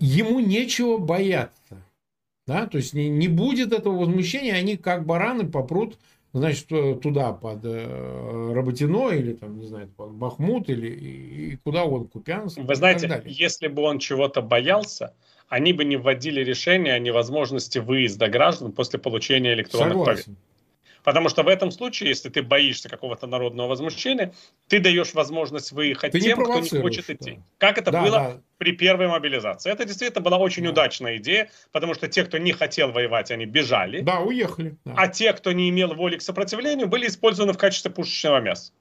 [0.00, 1.80] ему нечего бояться.
[2.44, 2.66] Да?
[2.66, 5.96] То есть не, не будет этого возмущения, они как бараны попрут
[6.32, 6.66] значит,
[7.00, 12.58] туда под э, Работино или там, не знаю, под Бахмут или и, куда он, Купянск.
[12.58, 15.14] Вы знаете, если бы он чего-то боялся,
[15.48, 20.36] они бы не вводили решение о невозможности выезда граждан после получения электронных Согласен.
[21.02, 24.32] Потому что в этом случае, если ты боишься какого-то народного возмущения,
[24.68, 27.32] ты даешь возможность выехать ты тем, не кто не хочет идти.
[27.32, 27.42] Да.
[27.58, 28.40] Как это да, было да.
[28.58, 29.70] при первой мобилизации.
[29.70, 30.70] Это действительно была очень да.
[30.70, 34.00] удачная идея, потому что те, кто не хотел воевать, они бежали.
[34.00, 34.76] Да, уехали.
[34.84, 34.94] Да.
[34.96, 38.72] А те, кто не имел воли к сопротивлению, были использованы в качестве пушечного мяса.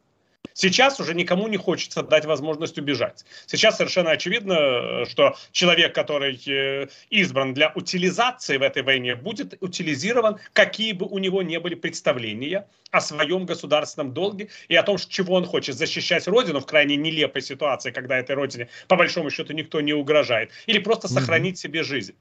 [0.54, 3.26] Сейчас уже никому не хочется дать возможность убежать.
[3.46, 10.38] Сейчас совершенно очевидно, что человек, который э, избран для утилизации в этой войне, будет утилизирован,
[10.54, 15.36] какие бы у него не были представления о своем государственном долге и о том, чего
[15.36, 15.76] он хочет.
[15.76, 20.52] Защищать Родину в крайне нелепой ситуации, когда этой Родине, по большому счету, никто не угрожает.
[20.66, 22.16] Или просто сохранить себе жизнь.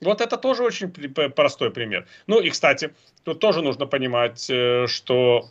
[0.00, 2.06] Вот это тоже очень простой пример.
[2.26, 5.50] Ну и, кстати, тут тоже нужно понимать, э, что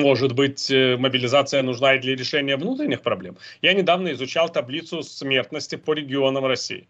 [0.00, 3.36] может быть, э, мобилизация нужна и для решения внутренних проблем.
[3.62, 6.88] Я недавно изучал таблицу смертности по регионам России.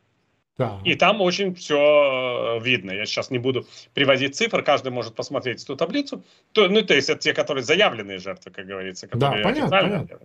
[0.58, 0.80] Да.
[0.84, 2.92] И там очень все э, видно.
[2.92, 6.22] Я сейчас не буду приводить цифры, каждый может посмотреть эту таблицу.
[6.52, 9.06] То, ну, то есть это те, которые заявленные жертвы, как говорится.
[9.06, 10.18] Которые да, понятно, понятно.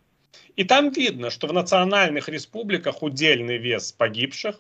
[0.56, 4.60] И там видно, что в национальных республиках удельный вес погибших,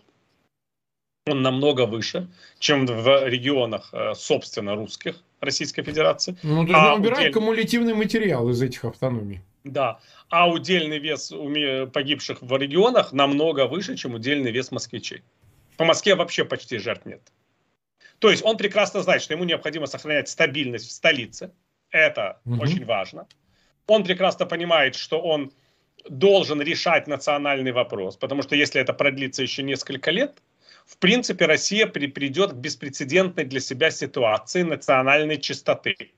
[1.27, 2.27] он намного выше,
[2.59, 5.15] чем в регионах, э, собственно, русских.
[5.39, 6.35] Российской Федерации.
[6.43, 7.33] Ну, то есть а убирать удельный...
[7.33, 9.41] кумулятивный материал из этих автономий.
[9.63, 11.31] Да, а удельный вес
[11.93, 15.21] погибших в регионах намного выше, чем удельный вес москвичей.
[15.77, 17.21] По Москве вообще почти жертв нет.
[18.19, 21.51] То есть он прекрасно знает, что ему необходимо сохранять стабильность в столице.
[21.91, 22.63] Это угу.
[22.63, 23.27] очень важно.
[23.85, 25.51] Он прекрасно понимает, что он
[26.09, 30.41] должен решать национальный вопрос, потому что если это продлится еще несколько лет,
[30.87, 36.13] в принципе, Россия при, придет к беспрецедентной для себя ситуации национальной чистоты.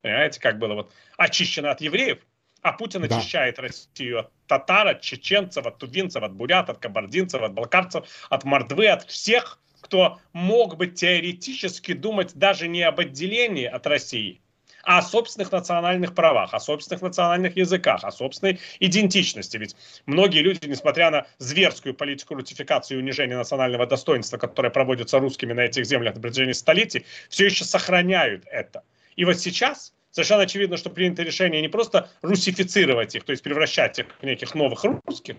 [0.00, 2.18] Понимаете, как было вот очищено от евреев,
[2.60, 3.16] а Путин да.
[3.16, 8.44] очищает Россию от татар, от чеченцев, от тувинцев, от бурят, от кабардинцев, от балкарцев, от
[8.44, 14.40] мордвы, от всех, кто мог бы теоретически думать даже не об отделении от России,
[14.82, 19.56] о собственных национальных правах, о собственных национальных языках, о собственной идентичности.
[19.56, 25.52] Ведь многие люди, несмотря на зверскую политику рутификации и унижения национального достоинства, которая проводится русскими
[25.52, 28.82] на этих землях на протяжении столетий, все еще сохраняют это.
[29.16, 33.98] И вот сейчас совершенно очевидно, что принято решение не просто русифицировать их, то есть превращать
[33.98, 35.36] их в неких новых русских,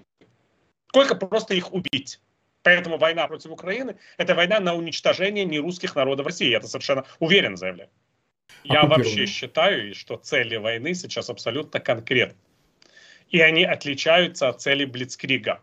[0.90, 2.20] сколько просто их убить.
[2.64, 6.50] Поэтому война против Украины– это война на уничтожение нерусских народов России.
[6.50, 7.90] Я это совершенно уверенно заявляю.
[8.64, 12.38] Я вообще считаю, что цели войны сейчас абсолютно конкретны.
[13.30, 15.62] И они отличаются от цели Блицкрига.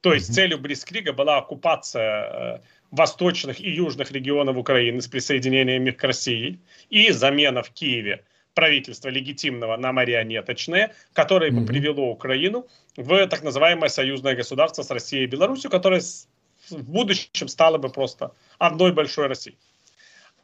[0.00, 0.34] То есть mm-hmm.
[0.34, 6.58] целью Блицкрига была оккупация э, восточных и южных регионов Украины с присоединением их к России
[6.90, 11.66] и замена в Киеве правительства легитимного на марионеточное, которое бы mm-hmm.
[11.66, 12.66] привело Украину
[12.96, 16.00] в так называемое союзное государство с Россией и Беларусью, которое
[16.70, 19.56] в будущем стало бы просто одной большой Россией.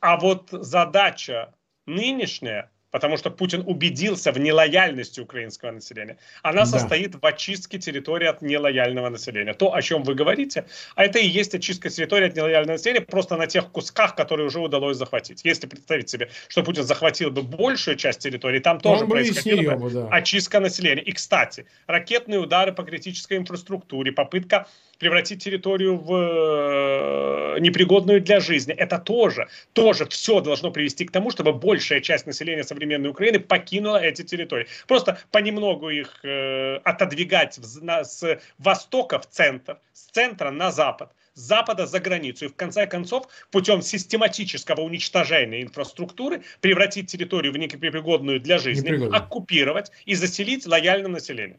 [0.03, 1.55] А вот задача
[1.87, 6.19] нынешняя потому что Путин убедился в нелояльности украинского населения.
[6.43, 6.67] Она да.
[6.67, 9.55] состоит в очистке территории от нелояльного населения.
[9.55, 13.37] То, о чем вы говорите, а это и есть очистка территории от нелояльного населения просто
[13.37, 15.41] на тех кусках, которые уже удалось захватить.
[15.43, 20.09] Если представить себе, что Путин захватил бы большую часть территории, там тоже происходила бы да.
[20.09, 21.03] очистка населения.
[21.03, 24.67] И, кстати, ракетные удары по критической инфраструктуре, попытка
[25.03, 28.73] превратить территорию в э, непригодную для жизни.
[28.73, 33.97] Это тоже, тоже все должно привести к тому, чтобы большая часть населения современной Украины покинула
[33.97, 34.69] эти территории.
[34.87, 41.11] Просто понемногу их э, отодвигать в, на, с востока в центр, с центра на запад
[41.35, 42.45] с запада за границу.
[42.45, 49.91] И в конце концов, путем систематического уничтожения инфраструктуры, превратить территорию в непригодную для жизни, оккупировать
[50.05, 51.59] и заселить лояльное население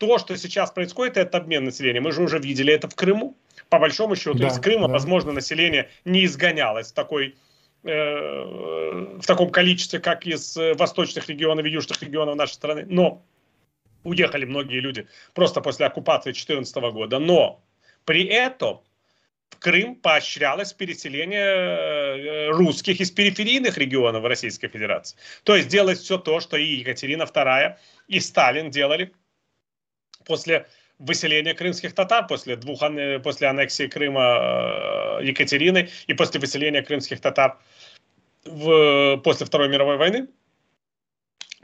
[0.00, 2.04] то, что сейчас происходит, это обмен населением.
[2.04, 3.36] Мы же уже видели это в Крыму.
[3.68, 4.94] По большому счету, да, из Крыма, да.
[4.94, 7.36] возможно, население не изгонялось в такой
[7.84, 12.86] э, в таком количестве, как из восточных регионов и южных регионов нашей страны.
[12.88, 13.22] Но
[14.02, 17.18] уехали многие люди просто после оккупации 2014 года.
[17.18, 17.62] Но
[18.06, 18.80] при этом
[19.50, 25.18] в Крым поощрялось переселение э, русских из периферийных регионов Российской Федерации.
[25.44, 27.76] То есть делать все то, что и Екатерина II,
[28.08, 29.12] и Сталин делали
[30.24, 30.66] после
[30.98, 32.80] выселения крымских татар, после, двух,
[33.22, 37.58] после аннексии Крыма э, Екатерины и после выселения крымских татар
[38.44, 40.28] в, после Второй мировой войны,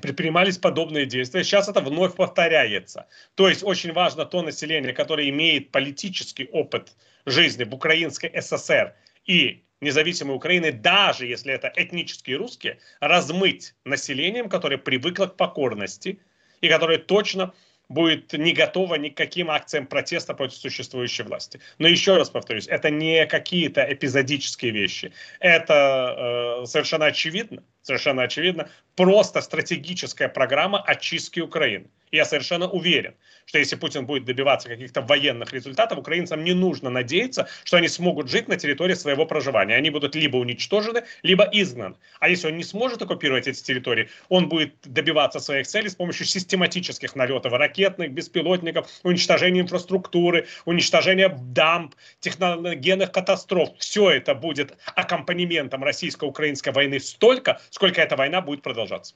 [0.01, 1.45] предпринимались подобные действия.
[1.45, 3.07] Сейчас это вновь повторяется.
[3.35, 9.64] То есть очень важно то население, которое имеет политический опыт жизни в Украинской ССР и
[9.81, 16.21] независимой Украины, даже если это этнические русские, размыть населением, которое привыкло к покорности
[16.61, 17.53] и которое точно
[17.88, 21.61] будет не готова ни к каким акциям протеста против существующей власти.
[21.79, 25.12] Но еще раз повторюсь, это не какие-то эпизодические вещи.
[25.40, 31.87] Это э, совершенно очевидно, совершенно очевидно, просто стратегическая программа очистки Украины.
[32.12, 33.14] Я совершенно уверен,
[33.46, 38.31] что если Путин будет добиваться каких-то военных результатов, украинцам не нужно надеяться, что они смогут
[38.31, 39.75] жить на территории своего проживания.
[39.75, 41.96] Они будут либо уничтожены, либо изгнаны.
[42.20, 46.27] А если он не сможет оккупировать эти территории, он будет добиваться своих целей с помощью
[46.27, 53.71] систематических налетов ракетных, беспилотников, уничтожения инфраструктуры, уничтожения дамб, техногенных катастроф.
[53.79, 59.15] Все это будет аккомпанементом российско-украинской войны столько, сколько эта война будет продолжаться.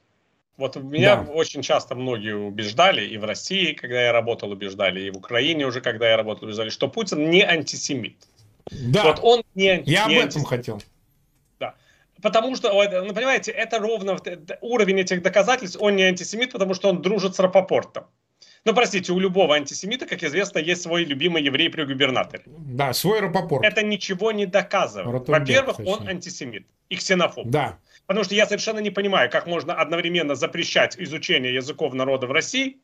[0.57, 1.31] Вот меня да.
[1.31, 5.81] очень часто многие убеждали, и в России, когда я работал, убеждали, и в Украине уже,
[5.81, 8.15] когда я работал, убеждали, что Путин не антисемит.
[8.69, 10.81] Да, вот он не, я не об этом хотел.
[11.59, 11.73] Да.
[12.21, 14.17] Потому что, ну, понимаете, это ровно
[14.61, 18.05] уровень этих доказательств, он не антисемит, потому что он дружит с Рапопортом.
[18.63, 22.43] Ну, простите, у любого антисемита, как известно, есть свой любимый еврей при губернаторе.
[22.45, 23.65] Да, свой Рапопорт.
[23.65, 25.27] Это ничего не доказывает.
[25.27, 27.47] Во-первых, он антисемит и ксенофоб.
[27.47, 27.79] Да.
[28.05, 32.77] Потому что я совершенно не понимаю, как можно одновременно запрещать изучение языков народа в России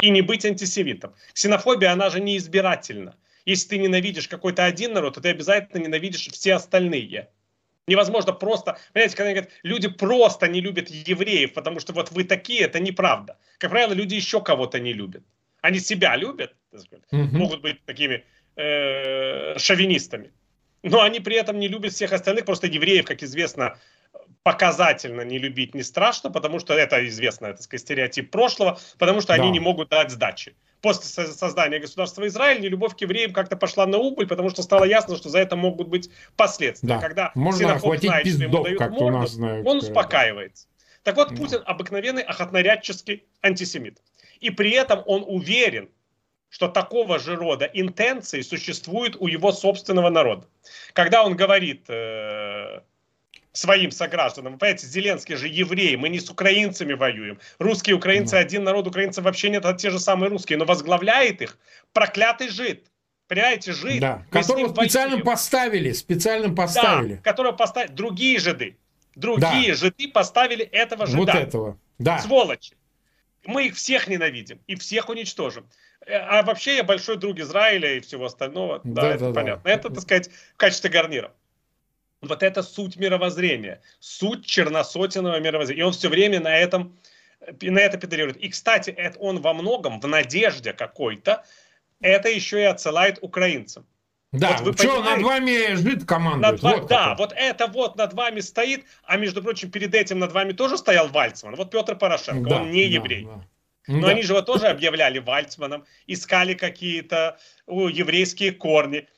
[0.00, 1.14] и не быть антисемитом.
[1.34, 3.16] Ксенофобия, она же не избирательна.
[3.44, 7.28] Если ты ненавидишь какой-то один народ, то ты обязательно ненавидишь все остальные.
[7.88, 12.60] Невозможно просто, понимаете, когда говорят, люди просто не любят евреев, потому что вот вы такие,
[12.60, 13.36] это неправда.
[13.58, 15.22] Как правило, люди еще кого-то не любят.
[15.62, 18.24] Они себя любят, сказать, mm могут быть такими
[18.56, 20.30] э, шовинистами,
[20.82, 23.78] но они при этом не любят всех остальных, просто евреев, как известно,
[24.42, 29.28] показательно не любить не страшно, потому что это известно, это сказать, стереотип прошлого, потому что
[29.28, 29.42] да.
[29.42, 30.54] они не могут дать сдачи.
[30.80, 35.16] После создания государства Израиль любовь к евреям как-то пошла на убыль, потому что стало ясно,
[35.16, 36.88] что за это могут быть последствия.
[36.88, 37.00] Да.
[37.00, 40.68] Когда Можно охватить знает, пиздок, что ему дают морду, у нас знают, он успокаивается.
[41.02, 41.64] Так вот, Путин да.
[41.64, 44.02] обыкновенный охотнорядческий антисемит.
[44.40, 45.88] И при этом он уверен,
[46.48, 50.46] что такого же рода интенции существуют у его собственного народа.
[50.92, 52.80] Когда он говорит, э,
[53.58, 54.52] своим согражданам.
[54.52, 57.38] Вы понимаете, Зеленский же еврей, мы не с украинцами воюем.
[57.58, 58.38] Русские украинцы mm.
[58.38, 61.58] один народ, украинцев вообще нет, это те же самые русские, но возглавляет их
[61.92, 62.86] проклятый жид.
[63.26, 64.00] Понимаете, жид.
[64.00, 65.26] Да, которого специально воюем.
[65.26, 67.14] поставили, специально поставили.
[67.14, 68.78] Да, которого поставили другие жиды.
[69.14, 69.74] Другие да.
[69.74, 71.18] жиды поставили этого жида.
[71.18, 72.18] Вот этого, да.
[72.20, 72.74] Сволочи.
[73.44, 75.66] Мы их всех ненавидим и всех уничтожим.
[76.06, 78.80] Э, а вообще я большой друг Израиля и всего остального.
[78.84, 79.62] Да, да это да, понятно.
[79.64, 79.70] Да.
[79.70, 81.32] Это, так сказать, в качестве гарнира.
[82.20, 85.82] Вот это суть мировоззрения, суть черносотенного мировоззрения.
[85.82, 86.96] И он все время на этом
[87.60, 88.36] на это педалирует.
[88.38, 91.44] И, кстати, это он во многом, в надежде какой-то,
[92.00, 93.86] это еще и отсылает украинцам.
[94.32, 96.62] Да, вот вы что, над вами жид командует.
[96.62, 100.32] Над, вот да, вот это вот над вами стоит, а между прочим, перед этим над
[100.32, 101.54] вами тоже стоял Вальцман.
[101.54, 103.24] Вот Петр Порошенко, да, он не еврей.
[103.24, 103.44] Да, да.
[103.86, 104.08] Но да.
[104.08, 109.08] они же его тоже объявляли Вальцманом, искали какие-то еврейские корни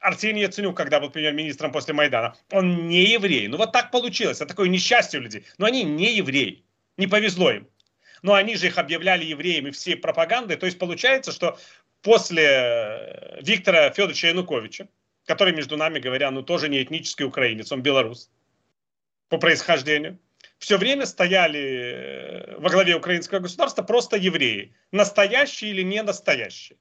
[0.00, 3.48] Арсений Яценюк, когда был премьер-министром после Майдана, он не еврей.
[3.48, 5.44] Ну вот так получилось, это такое несчастье у людей.
[5.58, 6.64] Но они не евреи,
[6.96, 7.68] не повезло им.
[8.22, 10.56] Но они же их объявляли евреями всей пропагандой.
[10.56, 11.58] То есть получается, что
[12.02, 14.88] после э, Виктора Федоровича Януковича,
[15.26, 18.30] который, между нами говоря, ну тоже не этнический украинец, он белорус
[19.28, 20.18] по происхождению,
[20.58, 24.74] все время стояли э, во главе украинского государства просто евреи.
[24.90, 26.78] Настоящие или не настоящие.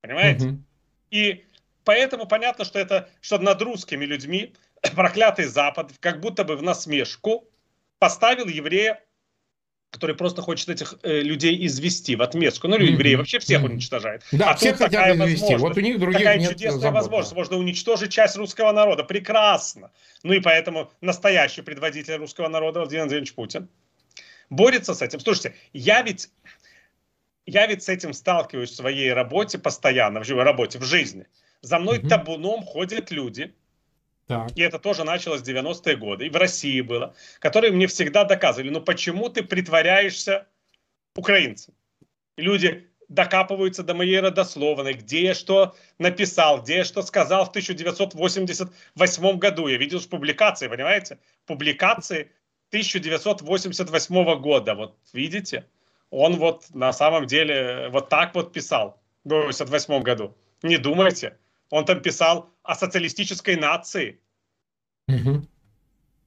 [0.00, 0.46] Понимаете?
[0.46, 0.62] Угу.
[1.10, 1.44] И
[1.88, 4.52] поэтому понятно, что это, что над русскими людьми
[4.94, 7.48] проклятый Запад как будто бы в насмешку
[7.98, 9.02] поставил еврея
[9.90, 12.68] который просто хочет этих э, людей извести в отместку.
[12.68, 12.92] Ну, mm-hmm.
[12.92, 13.70] евреи вообще всех mm-hmm.
[13.70, 14.22] уничтожают.
[14.32, 15.54] Да, а всех тут хотят такая извести.
[15.54, 16.94] Вот у них других такая нет чудесная забота.
[16.94, 17.34] возможность.
[17.34, 19.02] Можно уничтожить часть русского народа.
[19.02, 19.90] Прекрасно.
[20.22, 23.70] Ну и поэтому настоящий предводитель русского народа Владимир Владимирович Путин
[24.50, 25.20] борется с этим.
[25.20, 26.28] Слушайте, я ведь,
[27.46, 31.26] я ведь с этим сталкиваюсь в своей работе постоянно, в работе, в жизни.
[31.62, 32.08] За мной mm-hmm.
[32.08, 33.54] табуном ходят люди,
[34.28, 34.50] так.
[34.54, 36.26] И это тоже началось в 90-е годы.
[36.26, 37.14] И в России было.
[37.40, 40.46] Которые мне всегда доказывали, ну почему ты притворяешься
[41.16, 41.72] украинцем?
[42.36, 47.48] И люди докапываются до моей родословной, где я что написал, где я что сказал в
[47.48, 49.66] 1988 году.
[49.66, 51.18] Я видел публикации, понимаете?
[51.46, 52.30] Публикации
[52.68, 54.74] 1988 года.
[54.74, 55.64] Вот видите?
[56.10, 60.36] Он вот на самом деле вот так вот писал в 1988 году.
[60.62, 61.38] Не думайте.
[61.70, 64.20] Он там писал о социалистической нации.
[65.08, 65.46] Угу.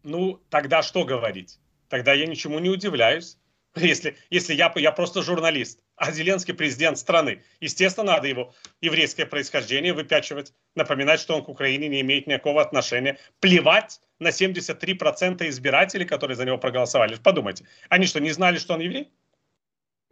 [0.03, 1.59] Ну, тогда что говорить?
[1.89, 3.37] Тогда я ничему не удивляюсь.
[3.75, 7.41] Если, если я, я просто журналист, а Зеленский президент страны.
[7.61, 13.17] Естественно, надо его еврейское происхождение выпячивать, напоминать, что он к Украине не имеет никакого отношения.
[13.39, 17.15] Плевать на 73% избирателей, которые за него проголосовали.
[17.15, 19.09] Подумайте, они что, не знали, что он еврей?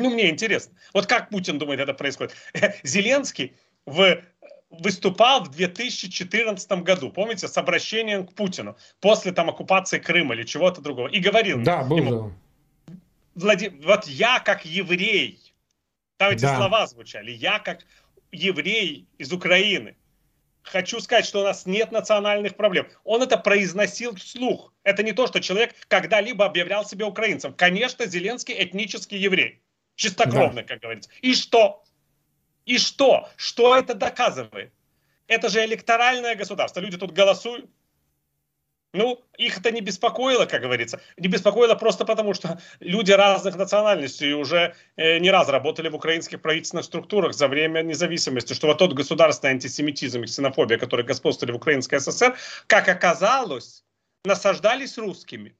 [0.00, 0.76] Ну, мне интересно.
[0.94, 2.32] Вот как Путин думает, это происходит?
[2.84, 3.56] Зеленский
[3.88, 4.22] в
[4.70, 10.80] выступал в 2014 году, помните, с обращением к Путину после там оккупации Крыма или чего-то
[10.80, 12.32] другого, и говорил да, был, ему,
[13.34, 13.72] Влади...
[13.82, 15.40] вот я как еврей,
[16.18, 16.56] там эти да.
[16.56, 17.86] слова звучали, я как
[18.30, 19.96] еврей из Украины,
[20.62, 22.88] хочу сказать, что у нас нет национальных проблем.
[23.04, 24.74] Он это произносил вслух.
[24.82, 27.54] Это не то, что человек когда-либо объявлял себя украинцем.
[27.54, 29.62] Конечно, Зеленский этнический еврей.
[29.94, 30.68] Чистокровный, да.
[30.68, 31.10] как говорится.
[31.22, 31.82] И что?
[32.68, 33.30] И что?
[33.36, 34.72] Что это доказывает?
[35.26, 36.80] Это же электоральное государство.
[36.80, 37.70] Люди тут голосуют.
[38.92, 41.00] Ну, их это не беспокоило, как говорится.
[41.16, 46.42] Не беспокоило просто потому, что люди разных национальностей уже э, не раз работали в украинских
[46.42, 51.56] правительственных структурах за время независимости, что вот тот государственный антисемитизм и ксенофобия, которые господствовали в
[51.56, 53.82] Украинской ССР, как оказалось,
[54.24, 55.56] насаждались русскими.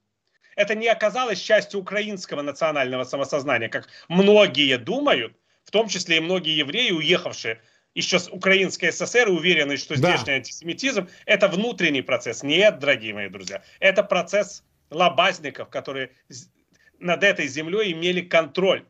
[0.55, 5.38] Это не оказалось частью украинского национального самосознания, как многие думают,
[5.69, 7.61] в том числе и многие евреи, уехавшие
[7.93, 10.33] еще с Украинской ССР уверены, что здешний да.
[10.33, 12.41] антисемитизм– это внутренний процесс.
[12.41, 16.09] Нет, дорогие мои друзья, это процесс лобазников, которые
[16.97, 18.83] над этой землей имели контроль.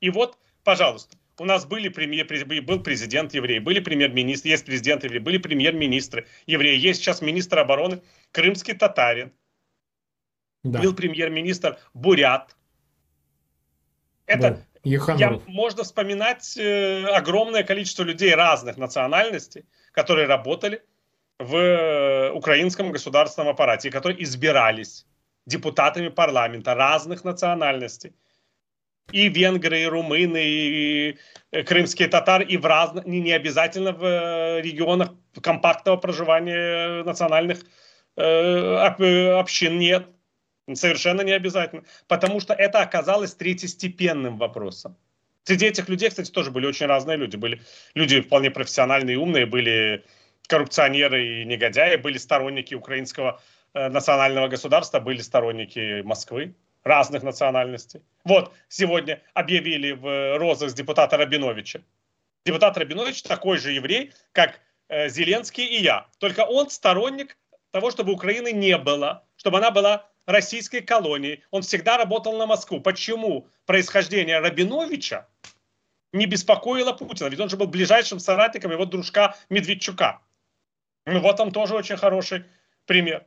[0.00, 2.26] И вот, пожалуйста, у нас были премьер,
[2.64, 8.02] был президент еврей, были премьер-министр, есть президент еврей, были премьер-министры евреи, есть сейчас министр обороны,
[8.30, 9.32] крымский татарин,
[10.64, 10.80] да.
[10.82, 12.54] был премьер-министр бурят.
[14.26, 14.66] Это
[15.18, 20.82] я, можно вспоминать э, огромное количество людей разных национальностей, которые работали
[21.38, 25.06] в э, украинском государственном аппарате, которые избирались
[25.46, 28.12] депутатами парламента разных национальностей.
[29.12, 31.18] И венгры, и румыны, и
[31.50, 35.10] э, крымские татары, и в разных, не, не обязательно в э, регионах
[35.42, 37.60] компактного проживания национальных
[38.16, 40.06] э, общин нет.
[40.76, 41.84] Совершенно не обязательно.
[42.08, 44.96] Потому что это оказалось третьестепенным вопросом.
[45.44, 47.36] Среди этих людей, кстати, тоже были очень разные люди.
[47.36, 47.60] Были
[47.94, 50.04] люди вполне профессиональные и умные, были
[50.46, 53.40] коррупционеры и негодяи, были сторонники украинского
[53.72, 56.54] э, национального государства, были сторонники Москвы
[56.84, 58.00] разных национальностей.
[58.24, 61.82] Вот, сегодня объявили в розыск депутата Рабиновича.
[62.44, 66.06] Депутат Рабинович такой же еврей, как э, Зеленский и я.
[66.18, 67.36] Только он сторонник
[67.70, 71.42] того, чтобы Украины не было, чтобы она была российской колонии.
[71.50, 72.80] Он всегда работал на Москву.
[72.80, 75.28] Почему происхождение Рабиновича
[76.12, 77.28] не беспокоило Путина?
[77.28, 80.20] Ведь он же был ближайшим соратником его дружка Медведчука.
[81.06, 82.44] Ну вот он тоже очень хороший
[82.86, 83.26] пример.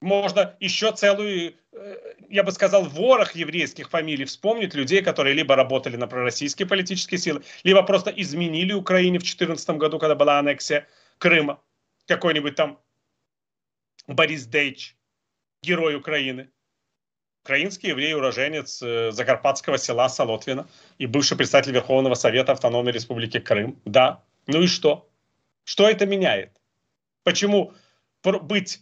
[0.00, 5.96] Можно еще целую, э, я бы сказал, ворох еврейских фамилий вспомнить людей, которые либо работали
[5.96, 10.86] на пророссийские политические силы, либо просто изменили Украине в 2014 году, когда была аннексия
[11.18, 11.62] Крыма.
[12.06, 12.78] Какой-нибудь там
[14.06, 14.95] Борис Дейч,
[15.66, 16.48] герой Украины.
[17.44, 20.66] Украинский еврей, уроженец э, закарпатского села Солотвина
[20.98, 23.80] и бывший председатель Верховного Совета Автономной Республики Крым.
[23.84, 24.22] Да.
[24.46, 25.08] Ну и что?
[25.64, 26.60] Что это меняет?
[27.22, 27.72] Почему
[28.22, 28.80] быть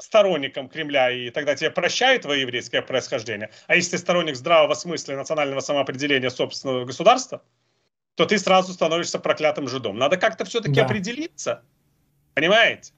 [0.00, 3.50] сторонником Кремля, и тогда тебе прощают твое еврейское происхождение.
[3.66, 7.42] А если ты сторонник здравого смысла и национального самоопределения собственного государства,
[8.14, 9.98] то ты сразу становишься проклятым жидом.
[9.98, 10.84] Надо как-то все-таки да.
[10.84, 11.62] определиться.
[12.34, 12.92] Понимаете?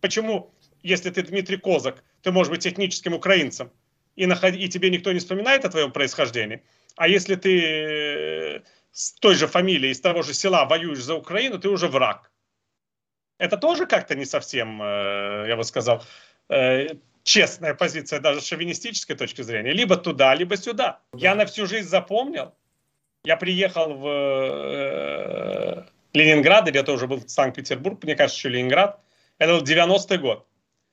[0.00, 3.70] Почему, если ты Дмитрий Козак, ты можешь быть этническим украинцем,
[4.16, 4.54] и, наход...
[4.54, 6.60] и тебе никто не вспоминает о твоем происхождении,
[6.96, 11.60] а если ты э, с той же фамилией, из того же села воюешь за Украину,
[11.60, 12.32] ты уже враг.
[13.38, 16.02] Это тоже как-то не совсем, э, я бы сказал,
[16.48, 19.70] э, честная позиция даже с шовинистической точки зрения.
[19.70, 20.98] Либо туда, либо сюда.
[21.14, 22.52] Я на всю жизнь запомнил.
[23.22, 28.98] Я приехал в Ленинград, или это уже был Санкт-Петербург, мне кажется, еще Ленинград.
[29.38, 30.44] Это был 90-й год.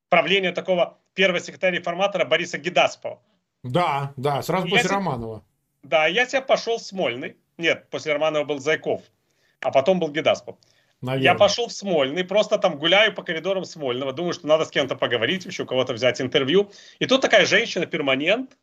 [0.10, 3.22] Правление такого первого секретаря реформатора Бориса Гедаспова.
[3.64, 5.44] Да, да, сразу после я Романова.
[5.84, 7.38] Да, я себя пошел в Смольный.
[7.58, 9.02] Нет, после Романова был Зайков,
[9.62, 10.58] а потом был Гедаспов.
[11.02, 11.24] Наверное.
[11.24, 14.96] Я пошел в Смольный, просто там гуляю по коридорам Смольного, думаю, что надо с кем-то
[14.96, 16.72] поговорить, еще у кого-то взять интервью.
[17.00, 18.58] И тут такая женщина, перманент,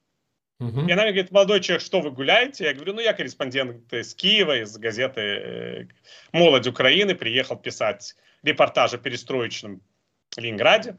[0.59, 0.81] угу.
[0.81, 2.65] и она мне говорит, молодой человек, что вы гуляете?
[2.65, 5.87] Я говорю, ну я корреспондент из Киева, из газеты э,
[6.33, 9.83] «Молодь Украины», приехал писать репортажи о перестроечном
[10.39, 10.97] Ленинграде.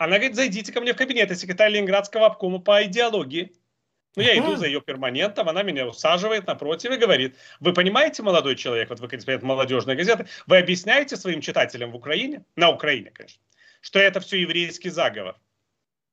[0.00, 3.52] Она говорит, зайдите ко мне в кабинет, я секретарь Ленинградского обкома по идеологии.
[4.16, 8.56] Ну, я иду за ее перманентом, она меня усаживает напротив и говорит, вы понимаете, молодой
[8.56, 13.42] человек, вот вы корреспондент молодежной газеты, вы объясняете своим читателям в Украине, на Украине, конечно,
[13.82, 15.36] что это все еврейский заговор.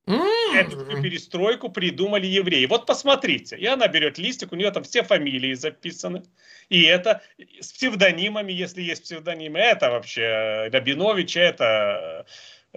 [0.06, 2.66] Эту перестройку придумали евреи.
[2.66, 3.58] Вот посмотрите.
[3.58, 6.24] И она берет листик, у нее там все фамилии записаны.
[6.70, 7.22] И это
[7.60, 9.60] с псевдонимами, если есть псевдонимы.
[9.60, 12.26] Это вообще Рабинович, это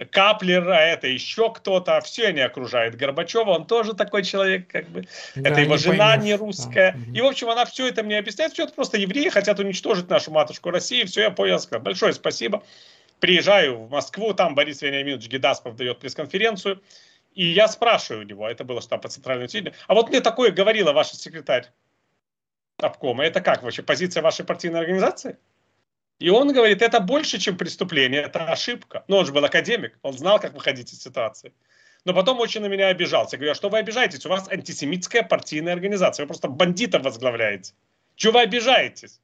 [0.09, 5.07] Каплер, а это еще кто-то, все они окружают Горбачева, он тоже такой человек, как бы,
[5.35, 6.25] да, это его не жена поймешь.
[6.25, 6.95] не русская.
[6.95, 10.09] А, и, в общем, она все это мне объясняет, все это просто евреи хотят уничтожить
[10.09, 12.63] нашу матушку России, все, я понял, сказал, большое спасибо.
[13.19, 16.81] Приезжаю в Москву, там Борис Вениаминович Гедаспов дает пресс-конференцию,
[17.33, 20.51] и я спрашиваю у него, это было штаб по центральному телевидению, а вот мне такое
[20.51, 21.67] говорила ваша секретарь
[22.77, 25.37] обкома, это как вообще, позиция вашей партийной организации?
[26.21, 29.03] И он говорит, это больше, чем преступление, это ошибка.
[29.07, 31.51] Но он же был академик, он знал, как выходить из ситуации.
[32.05, 33.35] Но потом очень на меня обижался.
[33.35, 34.23] Я говорю, а что вы обижаетесь?
[34.25, 36.23] У вас антисемитская партийная организация.
[36.23, 37.73] Вы просто бандитов возглавляете.
[38.15, 39.19] Чего вы обижаетесь?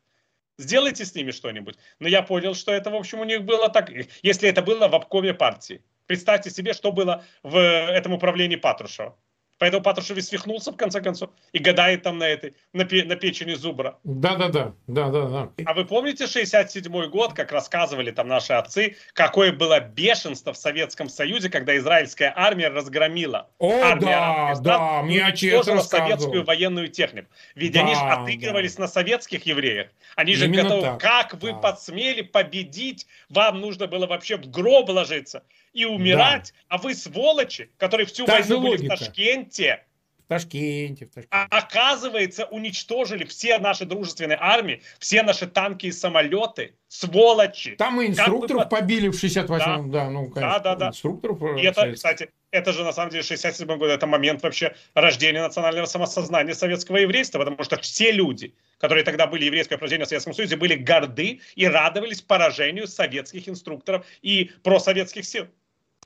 [0.58, 1.76] Сделайте с ними что-нибудь.
[2.00, 3.91] Но я понял, что это, в общем, у них было так.
[4.24, 5.84] Если это было в обкоме партии.
[6.08, 9.16] Представьте себе, что было в этом управлении Патрушева.
[9.60, 13.16] Поэтому Патрушев и свихнулся, в конце концов, и гадает там на этой, на, пе, на
[13.16, 13.97] печени зубра.
[14.03, 15.51] Да-да-да, да-да-да.
[15.66, 21.10] А вы помните 67-й год, как рассказывали там наши отцы, какое было бешенство в Советском
[21.10, 27.28] Союзе, когда израильская армия разгромила О, армия да, да, мне отец советскую военную технику.
[27.55, 28.84] Ведь да, они же отыгрывались да.
[28.84, 29.88] на советских евреях.
[30.16, 31.01] Они же Именно готовы, так.
[31.01, 31.58] как вы да.
[31.58, 35.43] подсмели победить, вам нужно было вообще в гроб ложиться
[35.78, 36.76] и умирать, да.
[36.76, 39.84] а вы сволочи, которые всю так войну были в Ташкенте.
[40.26, 41.28] В Ташкенте, в Ташкенте.
[41.30, 46.74] А, оказывается, уничтожили все наши дружественные армии, все наши танки и самолеты.
[46.88, 47.76] Сволочи!
[47.76, 48.70] Там мы инструкторов вы...
[48.70, 50.06] побили в 68-м, да.
[50.06, 50.42] да, ну, конечно.
[50.42, 50.88] Да, да, да.
[50.88, 51.60] Инструкторов.
[51.60, 55.86] И это, кстати, это же на самом деле 67 год, это момент вообще рождения национального
[55.86, 60.56] самосознания советского еврейства, потому что все люди, которые тогда были еврейское происхождение в Советском Союзе,
[60.56, 65.48] были горды и радовались поражению советских инструкторов и просоветских сил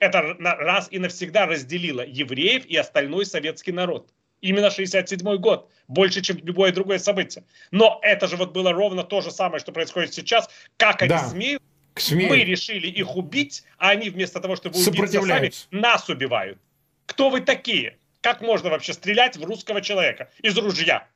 [0.02, 4.12] это раз и навсегда разделило евреев и остальной советский народ.
[4.40, 7.44] Именно 67 год, больше, чем любое другое событие.
[7.70, 10.50] Но это же вот было ровно то же самое, что происходит сейчас.
[10.76, 11.28] Как они да.
[11.28, 11.62] смеют,
[11.94, 16.58] смеют, мы решили их убить, а они вместо того, чтобы убиться сами, нас убивают.
[17.06, 17.96] Кто вы такие?
[18.20, 21.06] Как можно вообще стрелять в русского человека из ружья?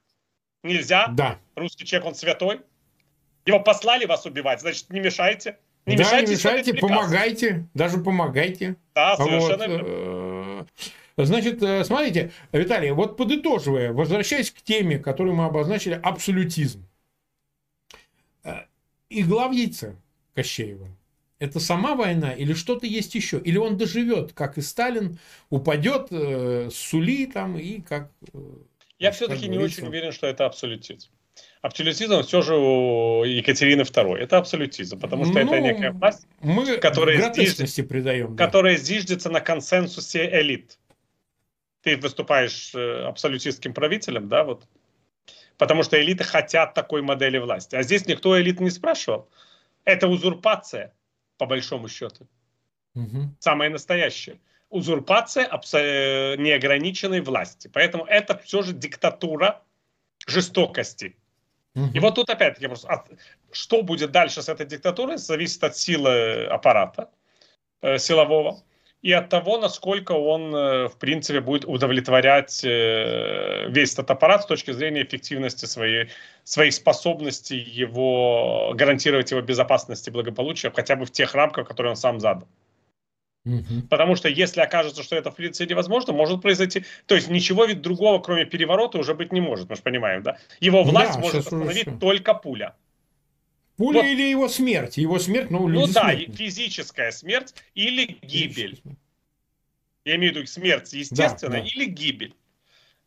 [0.63, 1.09] Нельзя?
[1.09, 1.41] Да.
[1.57, 2.61] Русский человек, он святой?
[3.47, 5.59] Его послали вас убивать, значит, не мешайте.
[5.87, 8.77] Не да, мешайте, не мешайте, помогайте, даже помогайте.
[8.95, 10.69] Да, совершенно вот.
[11.17, 16.85] Э, значит, э, смотрите, Виталий, вот подытоживая, возвращаясь к теме, которую мы обозначили, абсолютизм.
[18.43, 18.65] Э,
[19.11, 19.95] игла в яйце
[20.35, 20.89] Кощеева.
[21.39, 23.39] Это сама война или что-то есть еще?
[23.39, 25.19] Или он доживет, как и Сталин,
[25.51, 28.11] упадет с сули там и как...
[28.99, 31.11] Я все-таки не очень уверен, что это абсолютизм.
[31.63, 34.17] Абсолютизм все же у Екатерины II.
[34.17, 38.45] Это абсолютизм, потому что ну, это некая власть, мы которая, зиждется, придаем, да.
[38.45, 40.79] которая зиждется на консенсусе элит.
[41.83, 44.67] Ты выступаешь э, абсолютистским правителем, да, вот.
[45.59, 47.75] Потому что элиты хотят такой модели власти.
[47.77, 49.29] А здесь никто элит не спрашивал.
[49.85, 50.95] Это узурпация,
[51.39, 52.29] по большому счету.
[52.95, 53.37] Угу.
[53.41, 54.39] Самое настоящее.
[54.69, 57.71] Узурпация абсо- неограниченной власти.
[57.73, 59.63] Поэтому это все же диктатура
[60.27, 61.17] жестокости
[61.95, 63.05] И вот тут опять-таки просто,
[63.53, 67.11] что будет дальше с этой диктатурой, зависит от силы аппарата
[67.83, 68.63] э, силового
[69.03, 74.47] и от того, насколько он, э, в принципе, будет удовлетворять э, весь этот аппарат с
[74.47, 76.09] точки зрения эффективности своей,
[76.45, 81.97] своей способности его, гарантировать его безопасность и благополучие, хотя бы в тех рамках, которые он
[81.97, 82.49] сам задал.
[83.89, 86.85] Потому что если окажется, что это в принципе невозможно, может произойти...
[87.07, 90.39] То есть ничего ведь другого, кроме переворота, уже быть не может, мы же понимаем, да?
[90.61, 92.75] Его власть да, может остановить только пуля.
[93.77, 94.07] Пуля вот.
[94.07, 94.97] или его смерть?
[94.97, 96.35] Его смерть, ну, люди Ну да, смертны.
[96.35, 98.81] физическая смерть или гибель.
[100.05, 101.69] Я имею в виду смерть естественная да, да.
[101.69, 102.35] или гибель.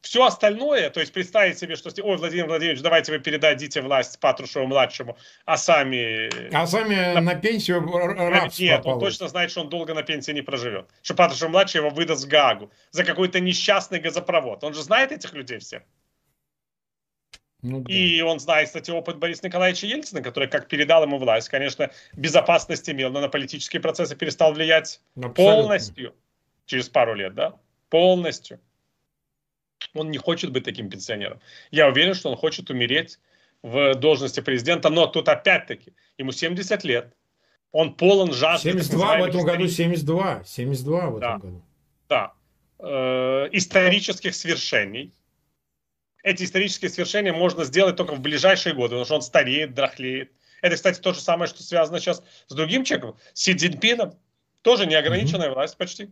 [0.02, 5.18] Все остальное, то есть представить себе, что, ой, Владимир Владимирович, давайте вы передадите власть Патрушеву-младшему,
[5.45, 6.54] а сами...
[6.56, 10.32] А сами на, на пенсию рабство Нет, он точно знает, что он долго на пенсии
[10.32, 10.89] не проживет.
[11.02, 14.64] Что Патрушев-младший его выдаст в Гаагу за какой-то несчастный газопровод.
[14.64, 15.84] Он же знает этих людей всех.
[17.62, 17.93] Ну, да.
[17.93, 22.89] И он знает, кстати, опыт Бориса Николаевича Ельцина, который как передал ему власть, конечно, безопасность
[22.89, 25.34] имел, но на политические процессы перестал влиять Абсолютно.
[25.34, 26.16] полностью
[26.66, 27.58] через пару лет, да?
[27.89, 28.62] Полностью.
[29.93, 31.39] Он не хочет быть таким пенсионером.
[31.71, 33.19] Я уверен, что он хочет умереть
[33.61, 37.13] в должности президента, но тут опять-таки ему 70 лет.
[37.71, 38.71] Он полон жажды.
[38.71, 40.43] 72 в этом году, 72.
[40.43, 41.65] 72 в да, этом году.
[42.07, 42.34] Да.
[42.80, 45.13] Э, исторических свершений.
[46.23, 50.32] Эти исторические свершения можно сделать только в ближайшие годы, потому что он стареет, драхлеет.
[50.61, 54.13] Это, кстати, то же самое, что связано сейчас с другим человеком, Си Цзиньпином.
[54.61, 55.53] Тоже неограниченная mm-hmm.
[55.53, 56.09] власть почти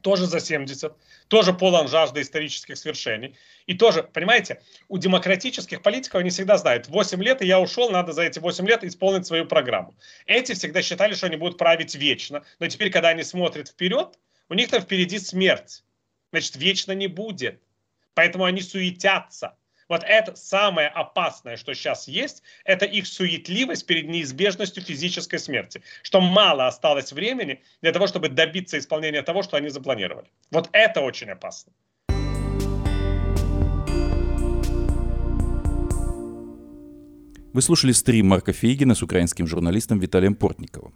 [0.00, 0.92] тоже за 70,
[1.28, 3.36] тоже полон жажды исторических свершений.
[3.66, 8.12] И тоже, понимаете, у демократических политиков они всегда знают, 8 лет, и я ушел, надо
[8.12, 9.94] за эти 8 лет исполнить свою программу.
[10.26, 14.18] Эти всегда считали, что они будут править вечно, но теперь, когда они смотрят вперед,
[14.48, 15.84] у них там впереди смерть.
[16.30, 17.62] Значит, вечно не будет.
[18.14, 19.56] Поэтому они суетятся.
[19.92, 25.82] Вот это самое опасное, что сейчас есть, это их суетливость перед неизбежностью физической смерти.
[26.02, 30.28] Что мало осталось времени для того, чтобы добиться исполнения того, что они запланировали.
[30.50, 31.72] Вот это очень опасно.
[37.52, 40.94] Вы слушали стрим Марка Фейгина с украинским журналистом Виталием Портниковым.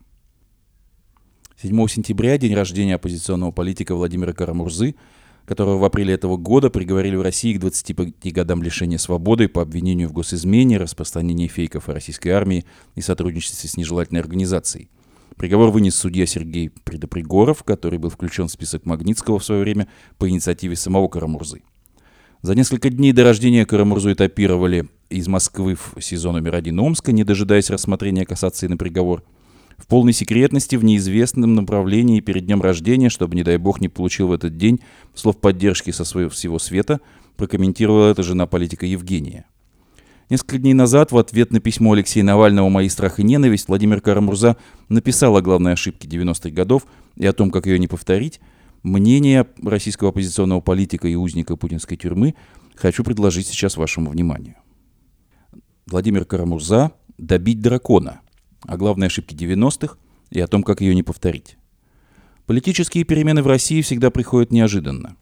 [1.62, 4.94] 7 сентября, день рождения оппозиционного политика Владимира Карамурзы,
[5.46, 10.08] которого в апреле этого года приговорили в России к 25 годам лишения свободы по обвинению
[10.08, 12.66] в госизмене, распространении фейков о российской армии
[12.96, 14.90] и сотрудничестве с нежелательной организацией.
[15.36, 19.86] Приговор вынес судья Сергей Предопригоров, который был включен в список Магнитского в свое время
[20.18, 21.62] по инициативе самого Карамурзы.
[22.42, 27.22] За несколько дней до рождения Карамурзу этапировали из Москвы в СИЗО номер один Омска, не
[27.22, 29.22] дожидаясь рассмотрения кассации на приговор–
[29.78, 34.28] в полной секретности, в неизвестном направлении перед днем рождения, чтобы, не дай бог, не получил
[34.28, 34.80] в этот день
[35.14, 37.00] слов поддержки со своего всего света,
[37.36, 39.44] прокомментировала это жена политика Евгения.
[40.28, 44.56] Несколько дней назад в ответ на письмо Алексея Навального «Мои страх и ненависть» Владимир Карамурза
[44.88, 48.40] написал о главной ошибке 90-х годов и о том, как ее не повторить.
[48.82, 52.34] Мнение российского оппозиционного политика и узника путинской тюрьмы
[52.74, 54.56] хочу предложить сейчас вашему вниманию.
[55.86, 58.20] Владимир Карамурза «Добить дракона»
[58.62, 59.96] о главной ошибке 90-х
[60.30, 61.56] и о том, как ее не повторить.
[62.46, 65.16] Политические перемены в России всегда приходят неожиданно.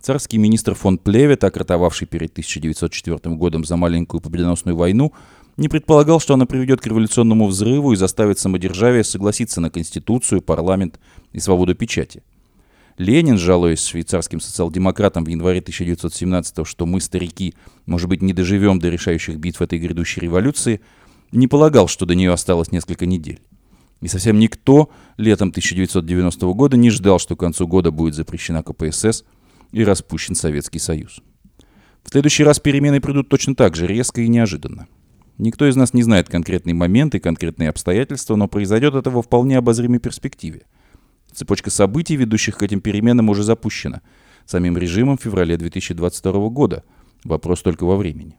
[0.00, 5.12] Царский министр фон Плеве, так ротовавший перед 1904 годом за маленькую победоносную войну,
[5.56, 11.00] не предполагал, что она приведет к революционному взрыву и заставит самодержавие согласиться на Конституцию, парламент
[11.32, 12.22] и свободу печати.
[12.98, 18.88] Ленин, жалуясь швейцарским социал-демократам в январе 1917 что мы, старики, может быть, не доживем до
[18.88, 20.80] решающих битв этой грядущей революции,
[21.32, 23.40] не полагал, что до нее осталось несколько недель.
[24.00, 29.24] И совсем никто летом 1990 года не ждал, что к концу года будет запрещена КПСС
[29.72, 31.20] и распущен Советский Союз.
[32.04, 34.86] В следующий раз перемены придут точно так же, резко и неожиданно.
[35.38, 39.58] Никто из нас не знает конкретный момент и конкретные обстоятельства, но произойдет это во вполне
[39.58, 40.62] обозримой перспективе.
[41.32, 44.00] Цепочка событий, ведущих к этим переменам, уже запущена
[44.46, 46.84] самим режимом в феврале 2022 года.
[47.24, 48.36] Вопрос только во времени.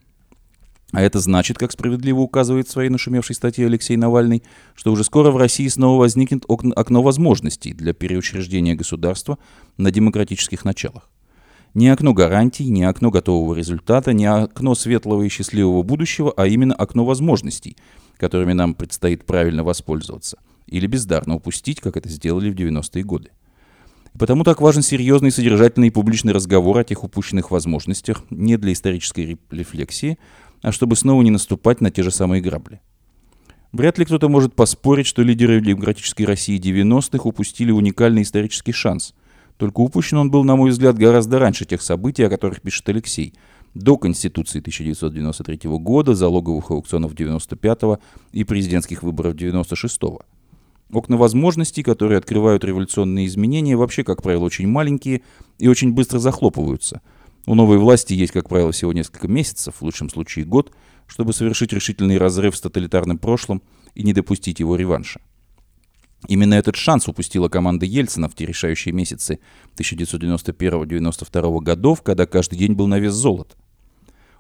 [0.94, 5.32] А это значит, как справедливо указывает в своей нашумевшей статье Алексей Навальный, что уже скоро
[5.32, 9.38] в России снова возникнет окно возможностей для переучреждения государства
[9.76, 11.10] на демократических началах.
[11.74, 16.74] Не окно гарантий, не окно готового результата, не окно светлого и счастливого будущего, а именно
[16.74, 17.76] окно возможностей,
[18.18, 20.40] которыми нам предстоит правильно воспользоваться.
[20.68, 23.30] Или бездарно упустить, как это сделали в 90-е годы.
[24.16, 28.74] И потому так важен серьезный, содержательный и публичный разговор о тех упущенных возможностях не для
[28.74, 30.18] исторической рефлексии,
[30.62, 32.82] а чтобы снова не наступать на те же самые грабли.
[33.72, 39.14] Вряд ли кто-то может поспорить, что лидеры демократической России 90-х упустили уникальный исторический шанс.
[39.58, 43.34] Только упущен он был, на мой взгляд, гораздо раньше тех событий, о которых пишет Алексей,
[43.74, 48.00] до Конституции 1993 года, залоговых аукционов 95
[48.32, 50.22] и президентских выборов 96 -го.
[50.92, 55.22] Окна возможностей, которые открывают революционные изменения, вообще, как правило, очень маленькие
[55.60, 57.02] и очень быстро захлопываются.
[57.48, 60.74] У новой власти есть, как правило, всего несколько месяцев, в лучшем случае год,
[61.08, 63.64] чтобы совершить решительный разрыв с тоталитарным прошлым
[63.96, 65.22] и не допустить его реванша.
[66.28, 69.40] Именно этот шанс упустила команда Ельцина в те решающие месяцы
[69.78, 73.56] 1991-1992 годов, когда каждый день был на вес золота.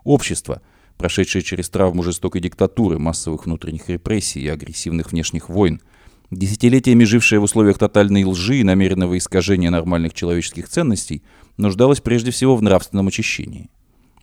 [0.03, 0.62] Общество,
[0.97, 5.82] прошедшее через травму жестокой диктатуры, массовых внутренних репрессий и агрессивных внешних войн,
[6.30, 11.24] десятилетиями жившее в условиях тотальной лжи и намеренного искажения нормальных человеческих ценностей,
[11.58, 13.70] нуждалось прежде всего в нравственном очищении.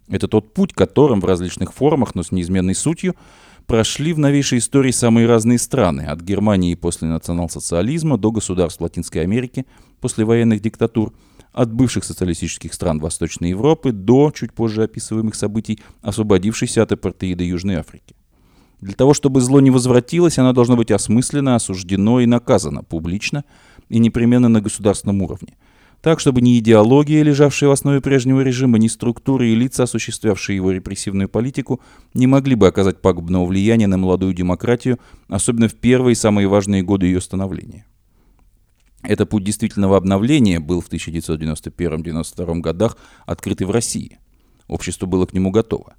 [0.08, 3.14] Это тот путь, которым в различных формах, но с неизменной сутью,
[3.66, 9.66] прошли в новейшей истории самые разные страны, от Германии после национал-социализма до государств Латинской Америки
[10.00, 11.14] после военных диктатур,
[11.52, 17.76] от бывших социалистических стран Восточной Европы до, чуть позже описываемых событий, освободившейся от апартеида Южной
[17.76, 18.16] Африки.
[18.80, 23.44] Для того, чтобы зло не возвратилось, оно должно быть осмысленно, осуждено и наказано публично
[23.88, 25.56] и непременно на государственном уровне–
[26.04, 30.70] так, чтобы ни идеология, лежавшая в основе прежнего режима, ни структуры и лица, осуществлявшие его
[30.70, 31.80] репрессивную политику,
[32.12, 37.06] не могли бы оказать пагубного влияния на молодую демократию, особенно в первые самые важные годы
[37.06, 37.86] ее становления.
[39.02, 44.18] Этот путь действительного обновления был в 1991-1992 годах открыт и в России.
[44.68, 45.94] Общество было к нему готово.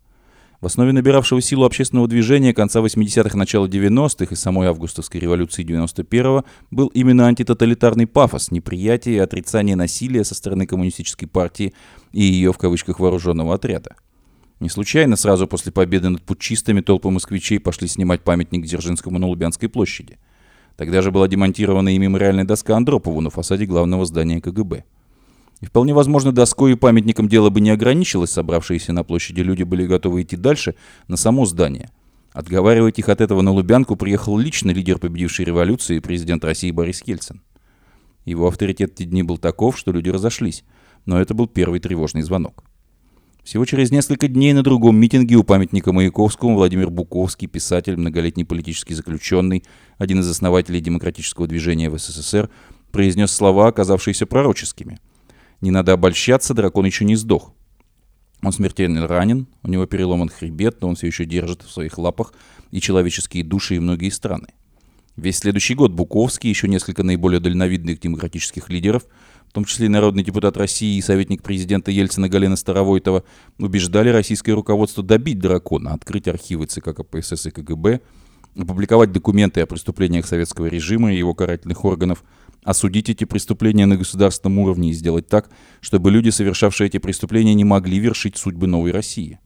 [0.62, 6.45] В основе набиравшего силу общественного движения конца 80-х, начала 90-х и самой августовской революции 91-го
[6.72, 11.74] был именно антитоталитарный пафос, неприятие и отрицание насилия со стороны коммунистической партии
[12.14, 13.95] и ее, в кавычках, вооруженного отряда.
[14.62, 19.68] Не случайно сразу после победы над путчистами толпы москвичей пошли снимать памятник Дзержинскому на Лубянской
[19.68, 20.18] площади.
[20.78, 24.86] Тогда же была демонтирована и мемориальная доска Андропову на фасаде главного здания КГБ.
[25.66, 29.88] И вполне возможно, доской и памятником дело бы не ограничилось, собравшиеся на площади люди были
[29.88, 30.76] готовы идти дальше,
[31.07, 31.89] на само здание.
[32.34, 37.41] Отговаривать их от этого на Лубянку приехал лично лидер победившей революции, президент России Борис Ельцин.
[38.26, 40.63] Его авторитет в те дни был таков, что люди разошлись,
[41.07, 42.63] но это был первый тревожный звонок.
[43.43, 48.93] Всего через несколько дней на другом митинге у памятника Маяковскому Владимир Буковский, писатель, многолетний политический
[48.93, 49.63] заключенный,
[49.97, 52.51] один из основателей демократического движения в СССР,
[52.91, 54.99] произнес слова, оказавшиеся пророческими–
[55.62, 57.53] не надо обольщаться, дракон еще не сдох.
[58.41, 62.34] Он смертельно ранен, у него переломан хребет, но он все еще держит в своих лапах
[62.72, 64.47] и человеческие души, и многие страны.
[65.16, 69.06] Весь следующий год Буковский и еще несколько наиболее дальновидных демократических лидеров,
[69.47, 73.24] в том числе и народный депутат России и советник президента Ельцина Галина Старовойтова,
[73.58, 78.01] убеждали российское руководство добить дракона, открыть архивы ЦК КПСС и КГБ,
[78.58, 82.24] опубликовать документы о преступлениях советского режима и его карательных органов–
[82.66, 85.49] осудить эти преступления на государственном уровне и сделать так,
[85.80, 89.39] чтобы люди, совершавшие эти преступления, не могли вершить судьбы новой России.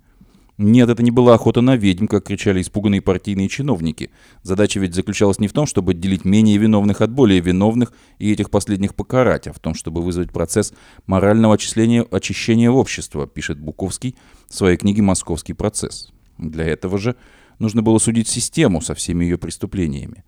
[0.57, 4.11] Нет, это не была охота на ведьм, как кричали испуганные партийные чиновники.
[4.43, 8.49] Задача ведь заключалась не в том, чтобы отделить менее виновных от более виновных и этих
[8.49, 10.73] последних покарать, а в том, чтобы вызвать процесс
[11.07, 14.17] морального очисления, очищения общества, пишет Буковский
[14.49, 16.11] в своей книге «Московский процесс».
[16.37, 17.15] Для этого же
[17.57, 20.25] нужно было судить систему со всеми ее преступлениями.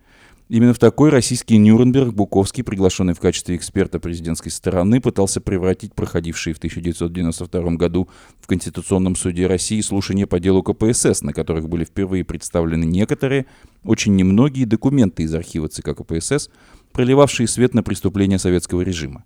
[0.52, 6.54] Именно в такой российский Нюрнберг Буковский, приглашенный в качестве эксперта президентской стороны, пытался превратить проходившие
[6.54, 8.10] в 1992 году
[8.42, 13.46] в Конституционном суде России слушания по делу КПСС, на которых были впервые представлены некоторые,
[13.86, 16.50] очень немногие документы из архива ЦК КПСС,
[16.92, 19.24] проливавшие свет на преступления советского режима.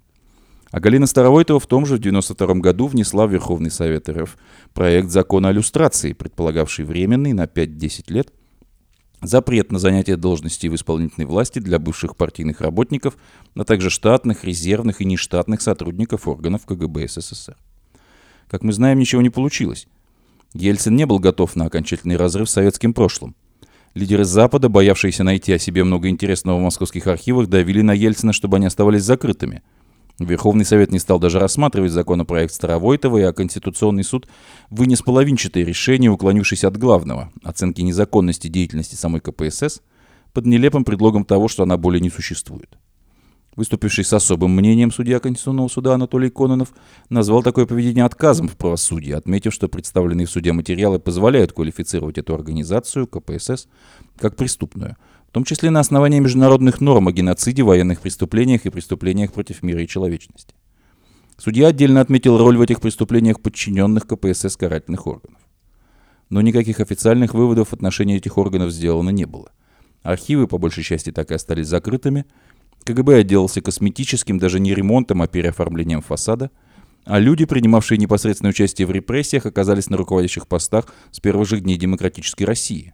[0.70, 4.38] А Галина Старовойтова в том же в 1992 году внесла в Верховный Совет РФ
[4.76, 8.32] проект закона о люстрации, предполагавший временный на 5-10 лет–
[9.28, 13.18] запрет на занятие должностей в исполнительной власти для бывших партийных работников,
[13.56, 17.56] а также штатных, резервных и нештатных сотрудников органов КГБ СССР.
[18.48, 19.88] Как мы знаем, ничего не получилось.
[20.54, 23.36] Ельцин не был готов на окончательный разрыв с советским прошлым.
[23.94, 28.58] Лидеры Запада, боявшиеся найти о себе много интересного в московских архивах, давили на Ельцина, чтобы
[28.58, 29.64] они оставались закрытыми–
[30.20, 34.28] Верховный Совет не стал даже рассматривать законопроект Старовойтова, а Конституционный суд
[34.70, 39.82] вынес половинчатое решение, уклонившись от главного– оценки незаконности деятельности самой КПСС
[40.32, 42.78] под нелепым предлогом того, что она более не существует.
[43.58, 46.74] Выступивший с особым мнением судья Конституционного суда Анатолий Кононов
[47.10, 52.36] назвал такое поведение отказом в правосудии, отметив, что представленные в суде материалы позволяют квалифицировать эту
[52.36, 53.68] организацию, КПСС,
[54.18, 54.96] как преступную–
[55.36, 59.88] том числе на основании международных норм о геноциде, военных преступлениях и преступлениях против мира и
[59.88, 60.56] человечности.
[61.38, 65.42] Судья отдельно отметил роль в этих преступлениях подчиненных КПСС карательных органов.
[66.30, 69.52] Но никаких официальных выводов в отношении этих органов сделано не было.
[70.04, 72.24] Архивы, по большей части, так и остались закрытыми.
[72.86, 76.50] КГБ отделался косметическим, даже не ремонтом, а переоформлением фасада.
[77.04, 81.76] а люди, принимавшие непосредственное участие в репрессиях, оказались на руководящих постах с первых же дней
[81.76, 82.94] демократической России.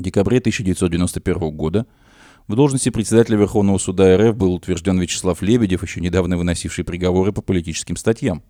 [0.00, 1.84] В декабре 1991 года
[2.48, 7.42] в должности председателя Верховного суда РФ был утвержден Вячеслав Лебедев, еще недавно выносивший приговоры по
[7.42, 8.42] политическим статьям.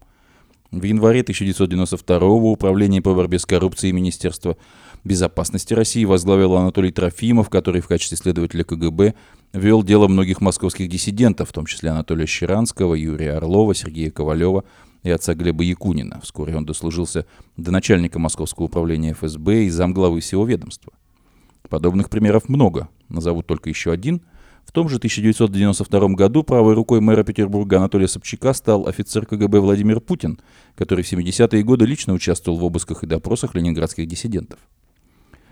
[0.70, 4.56] В январе 1992 Управление по борьбе с коррупцией Министерства
[5.02, 9.14] безопасности России возглавил Анатолий Трофимов, который в качестве следователя КГБ
[9.52, 14.62] вел дело многих московских диссидентов, в том числе Анатолия Щеранского, Юрия Орлова, Сергея Ковалева
[15.02, 16.20] и отца Глеба Якунина.
[16.22, 17.26] Вскоре он дослужился
[17.56, 20.92] до начальника Московского управления ФСБ и замглавы всего ведомства.
[21.68, 22.88] Подобных примеров много.
[23.08, 24.22] Назову только еще один.
[24.64, 30.00] В том же 1992 году правой рукой мэра Петербурга Анатолия Собчака стал офицер КГБ Владимир
[30.00, 30.38] Путин,
[30.76, 34.60] который в 70-е годы лично участвовал в обысках и допросах ленинградских диссидентов.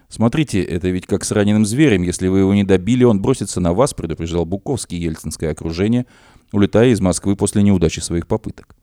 [0.08, 2.02] Смотрите, это ведь как с раненым зверем.
[2.02, 6.06] Если вы его не добили, он бросится на вас, предупреждал Буковский ельцинское окружение,
[6.52, 8.77] улетая из Москвы после неудачи своих попыток.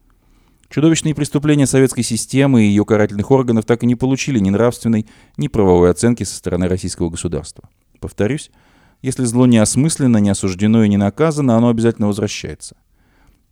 [0.76, 5.08] Чудовищные преступления советской системы и ее карательных органов так и не получили ни нравственной,
[5.38, 7.70] ни правовой оценки со стороны российского государства.
[8.02, 8.52] Повторюсь,
[9.02, 12.76] если зло не осмысленно, не осуждено и не наказано, оно обязательно возвращается.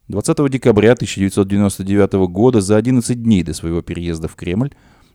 [0.09, 4.71] 20 декабря 1999 года, за 11 дней до своего переезда в Кремль,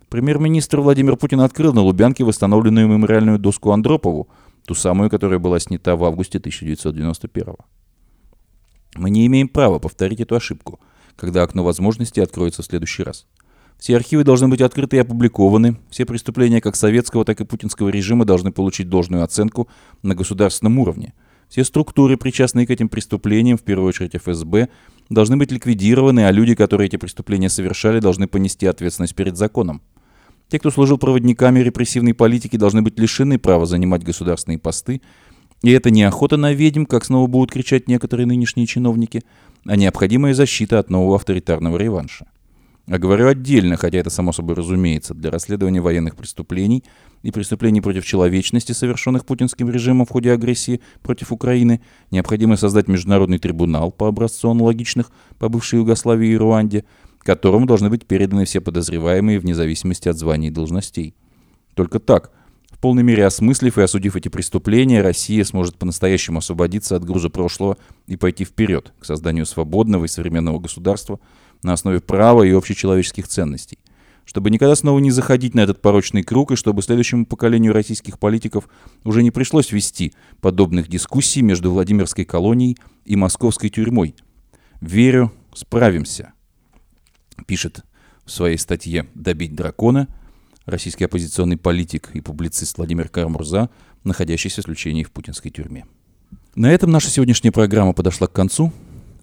[0.08, 4.30] премьер-министр Владимир Путин открыл на Лубянке восстановленную мемориальную доску Андропову,
[4.64, 7.56] ту самую, которая была снята в августе 1991
[8.96, 10.80] Мы не имеем права повторить эту ошибку–
[11.18, 13.26] когда окно возможностей откроется в следующий раз.
[13.78, 15.76] Все архивы должны быть открыты и опубликованы.
[15.90, 19.68] Все преступления как советского, так и путинского режима должны получить должную оценку
[20.02, 21.14] на государственном уровне.
[21.48, 24.68] Все структуры, причастные к этим преступлениям, в первую очередь ФСБ,
[25.08, 29.80] должны быть ликвидированы, а люди, которые эти преступления совершали, должны понести ответственность перед законом.
[30.48, 35.00] Те, кто служил проводниками репрессивной политики, должны быть лишены права занимать государственные посты.
[35.62, 39.22] И это не охота на ведьм, как снова будут кричать некоторые нынешние чиновники–
[39.68, 42.26] а необходимая защита от нового авторитарного реванша.
[42.86, 46.84] А говорю отдельно, хотя это само собой разумеется, для расследования военных преступлений
[47.22, 53.38] и преступлений против человечности, совершенных путинским режимом в ходе агрессии против Украины, необходимо создать международный
[53.38, 56.86] трибунал по образцу аналогичных по бывшей Югославии и Руанде,
[57.18, 61.14] которому должны быть переданы все подозреваемые вне зависимости от званий и должностей.
[61.74, 62.30] Только так
[62.78, 67.76] в полной мере осмыслив и осудив эти преступления, Россия сможет по-настоящему освободиться от груза прошлого
[68.06, 71.18] и пойти вперед к созданию свободного и современного государства
[71.64, 73.80] на основе права и общечеловеческих ценностей.
[74.24, 78.68] Чтобы никогда снова не заходить на этот порочный круг, и чтобы следующему поколению российских политиков
[79.02, 84.14] уже не пришлось вести подобных дискуссий между Владимирской колонией и московской тюрьмой.
[84.80, 86.32] «Верю, справимся»,
[87.44, 87.80] пишет
[88.24, 90.06] в своей статье «Добить дракона»
[90.68, 93.70] российский оппозиционный политик и публицист Владимир Кармурза,
[94.04, 95.86] находящийся в заключении в путинской тюрьме.
[96.54, 98.72] На этом наша сегодняшняя программа подошла к концу.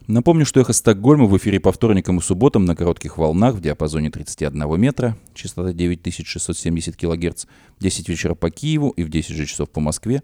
[0.08, 4.12] Напомню, что «Эхо Стокгольма» в эфире по вторникам и субботам на коротких волнах в диапазоне
[4.12, 7.46] 31 метра, частота 9670 кГц,
[7.80, 10.22] 10 вечера по Киеву и в 10 же часов по Москве.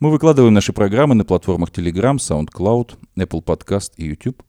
[0.00, 4.42] Мы выкладываем наши программы на платформах Telegram, SoundCloud, Apple Podcast и YouTube.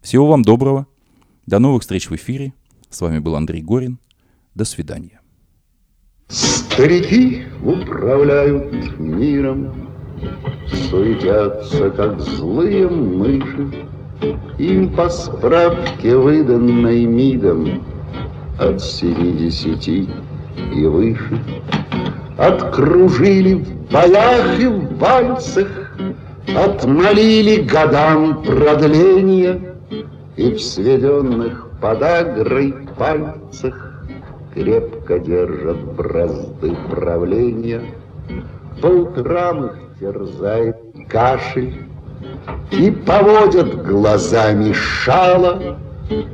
[0.00, 0.86] Всего вам доброго.
[1.46, 2.54] До новых встреч в эфире.
[2.90, 3.98] С вами был Андрей Горин.
[4.54, 5.20] До свидания.
[6.28, 9.90] Старики управляют миром,
[10.90, 13.68] Суетятся, как злые мыши,
[14.58, 17.84] Им по справке, выданной МИДом,
[18.58, 20.08] От семидесяти
[20.74, 21.38] и выше.
[22.38, 25.68] Откружили в боях и в вальсах,
[26.56, 29.76] Отмолили годам продления,
[30.36, 33.93] И в сведенных подагрой пальцах
[34.54, 37.82] крепко держат бразды правления.
[38.80, 40.76] По утрам их терзает
[41.08, 41.86] кашель,
[42.72, 45.78] И поводят глазами шала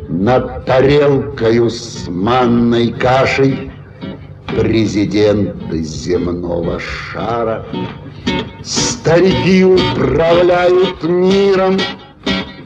[0.09, 3.73] Над тарелкою с манной кашей
[4.47, 7.65] Президенты земного шара.
[8.63, 11.79] Старики управляют миром,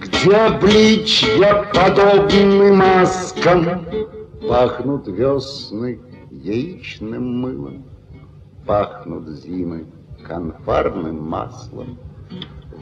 [0.01, 3.85] Где обличья подобны маскам,
[4.49, 7.85] Пахнут весны яичным мылом,
[8.67, 9.87] Пахнут зимы
[10.27, 11.99] конфарным маслом.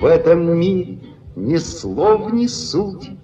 [0.00, 0.98] В этом мире
[1.36, 3.18] ни слов, ни сути,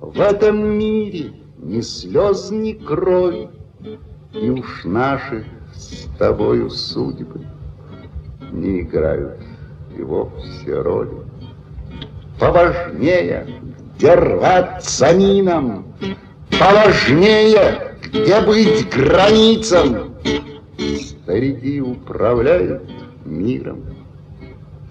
[0.00, 3.50] В этом мире ни слез, ни крови,
[4.32, 5.44] И уж наши
[5.74, 7.46] с тобою судьбы
[8.52, 9.40] Не играют
[9.96, 11.22] и вовсе роли.
[12.38, 13.46] Поважнее,
[13.96, 15.86] где рваться минам,
[16.58, 20.14] Поважнее, где быть границам.
[21.00, 22.82] Старики управляют
[23.24, 23.84] миром,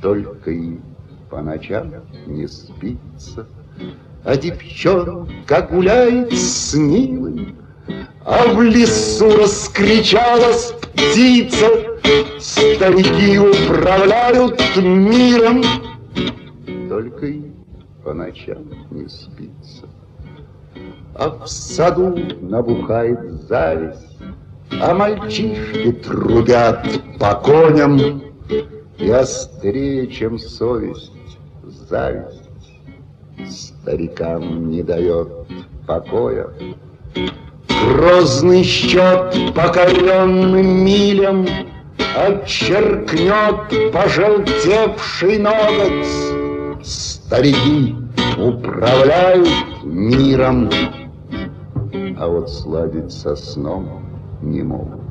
[0.02, 0.82] Только им
[1.30, 1.94] по ночам
[2.26, 3.48] не спится.
[4.24, 7.58] А девчонка гуляет с милым,
[8.26, 11.68] А в лесу раскричалась птица,
[12.40, 15.64] Старики управляют миром,
[16.90, 17.52] Только и
[18.04, 19.88] по ночам не спится.
[21.16, 24.18] А в саду набухает зависть,
[24.82, 26.86] А мальчишки трубят
[27.20, 28.00] по коням,
[28.98, 31.12] И острее, чем совесть,
[31.64, 32.50] зависть
[33.48, 35.28] Старикам не дает
[35.86, 36.50] покоя.
[37.68, 41.46] Грозный счет покоренным милям
[42.16, 46.08] Отчеркнет пожелтевший ноготь.
[46.84, 47.96] Старики
[48.38, 49.50] управляют
[49.84, 50.70] миром,
[52.24, 54.00] А вот сладить со сном
[54.42, 55.03] не могут.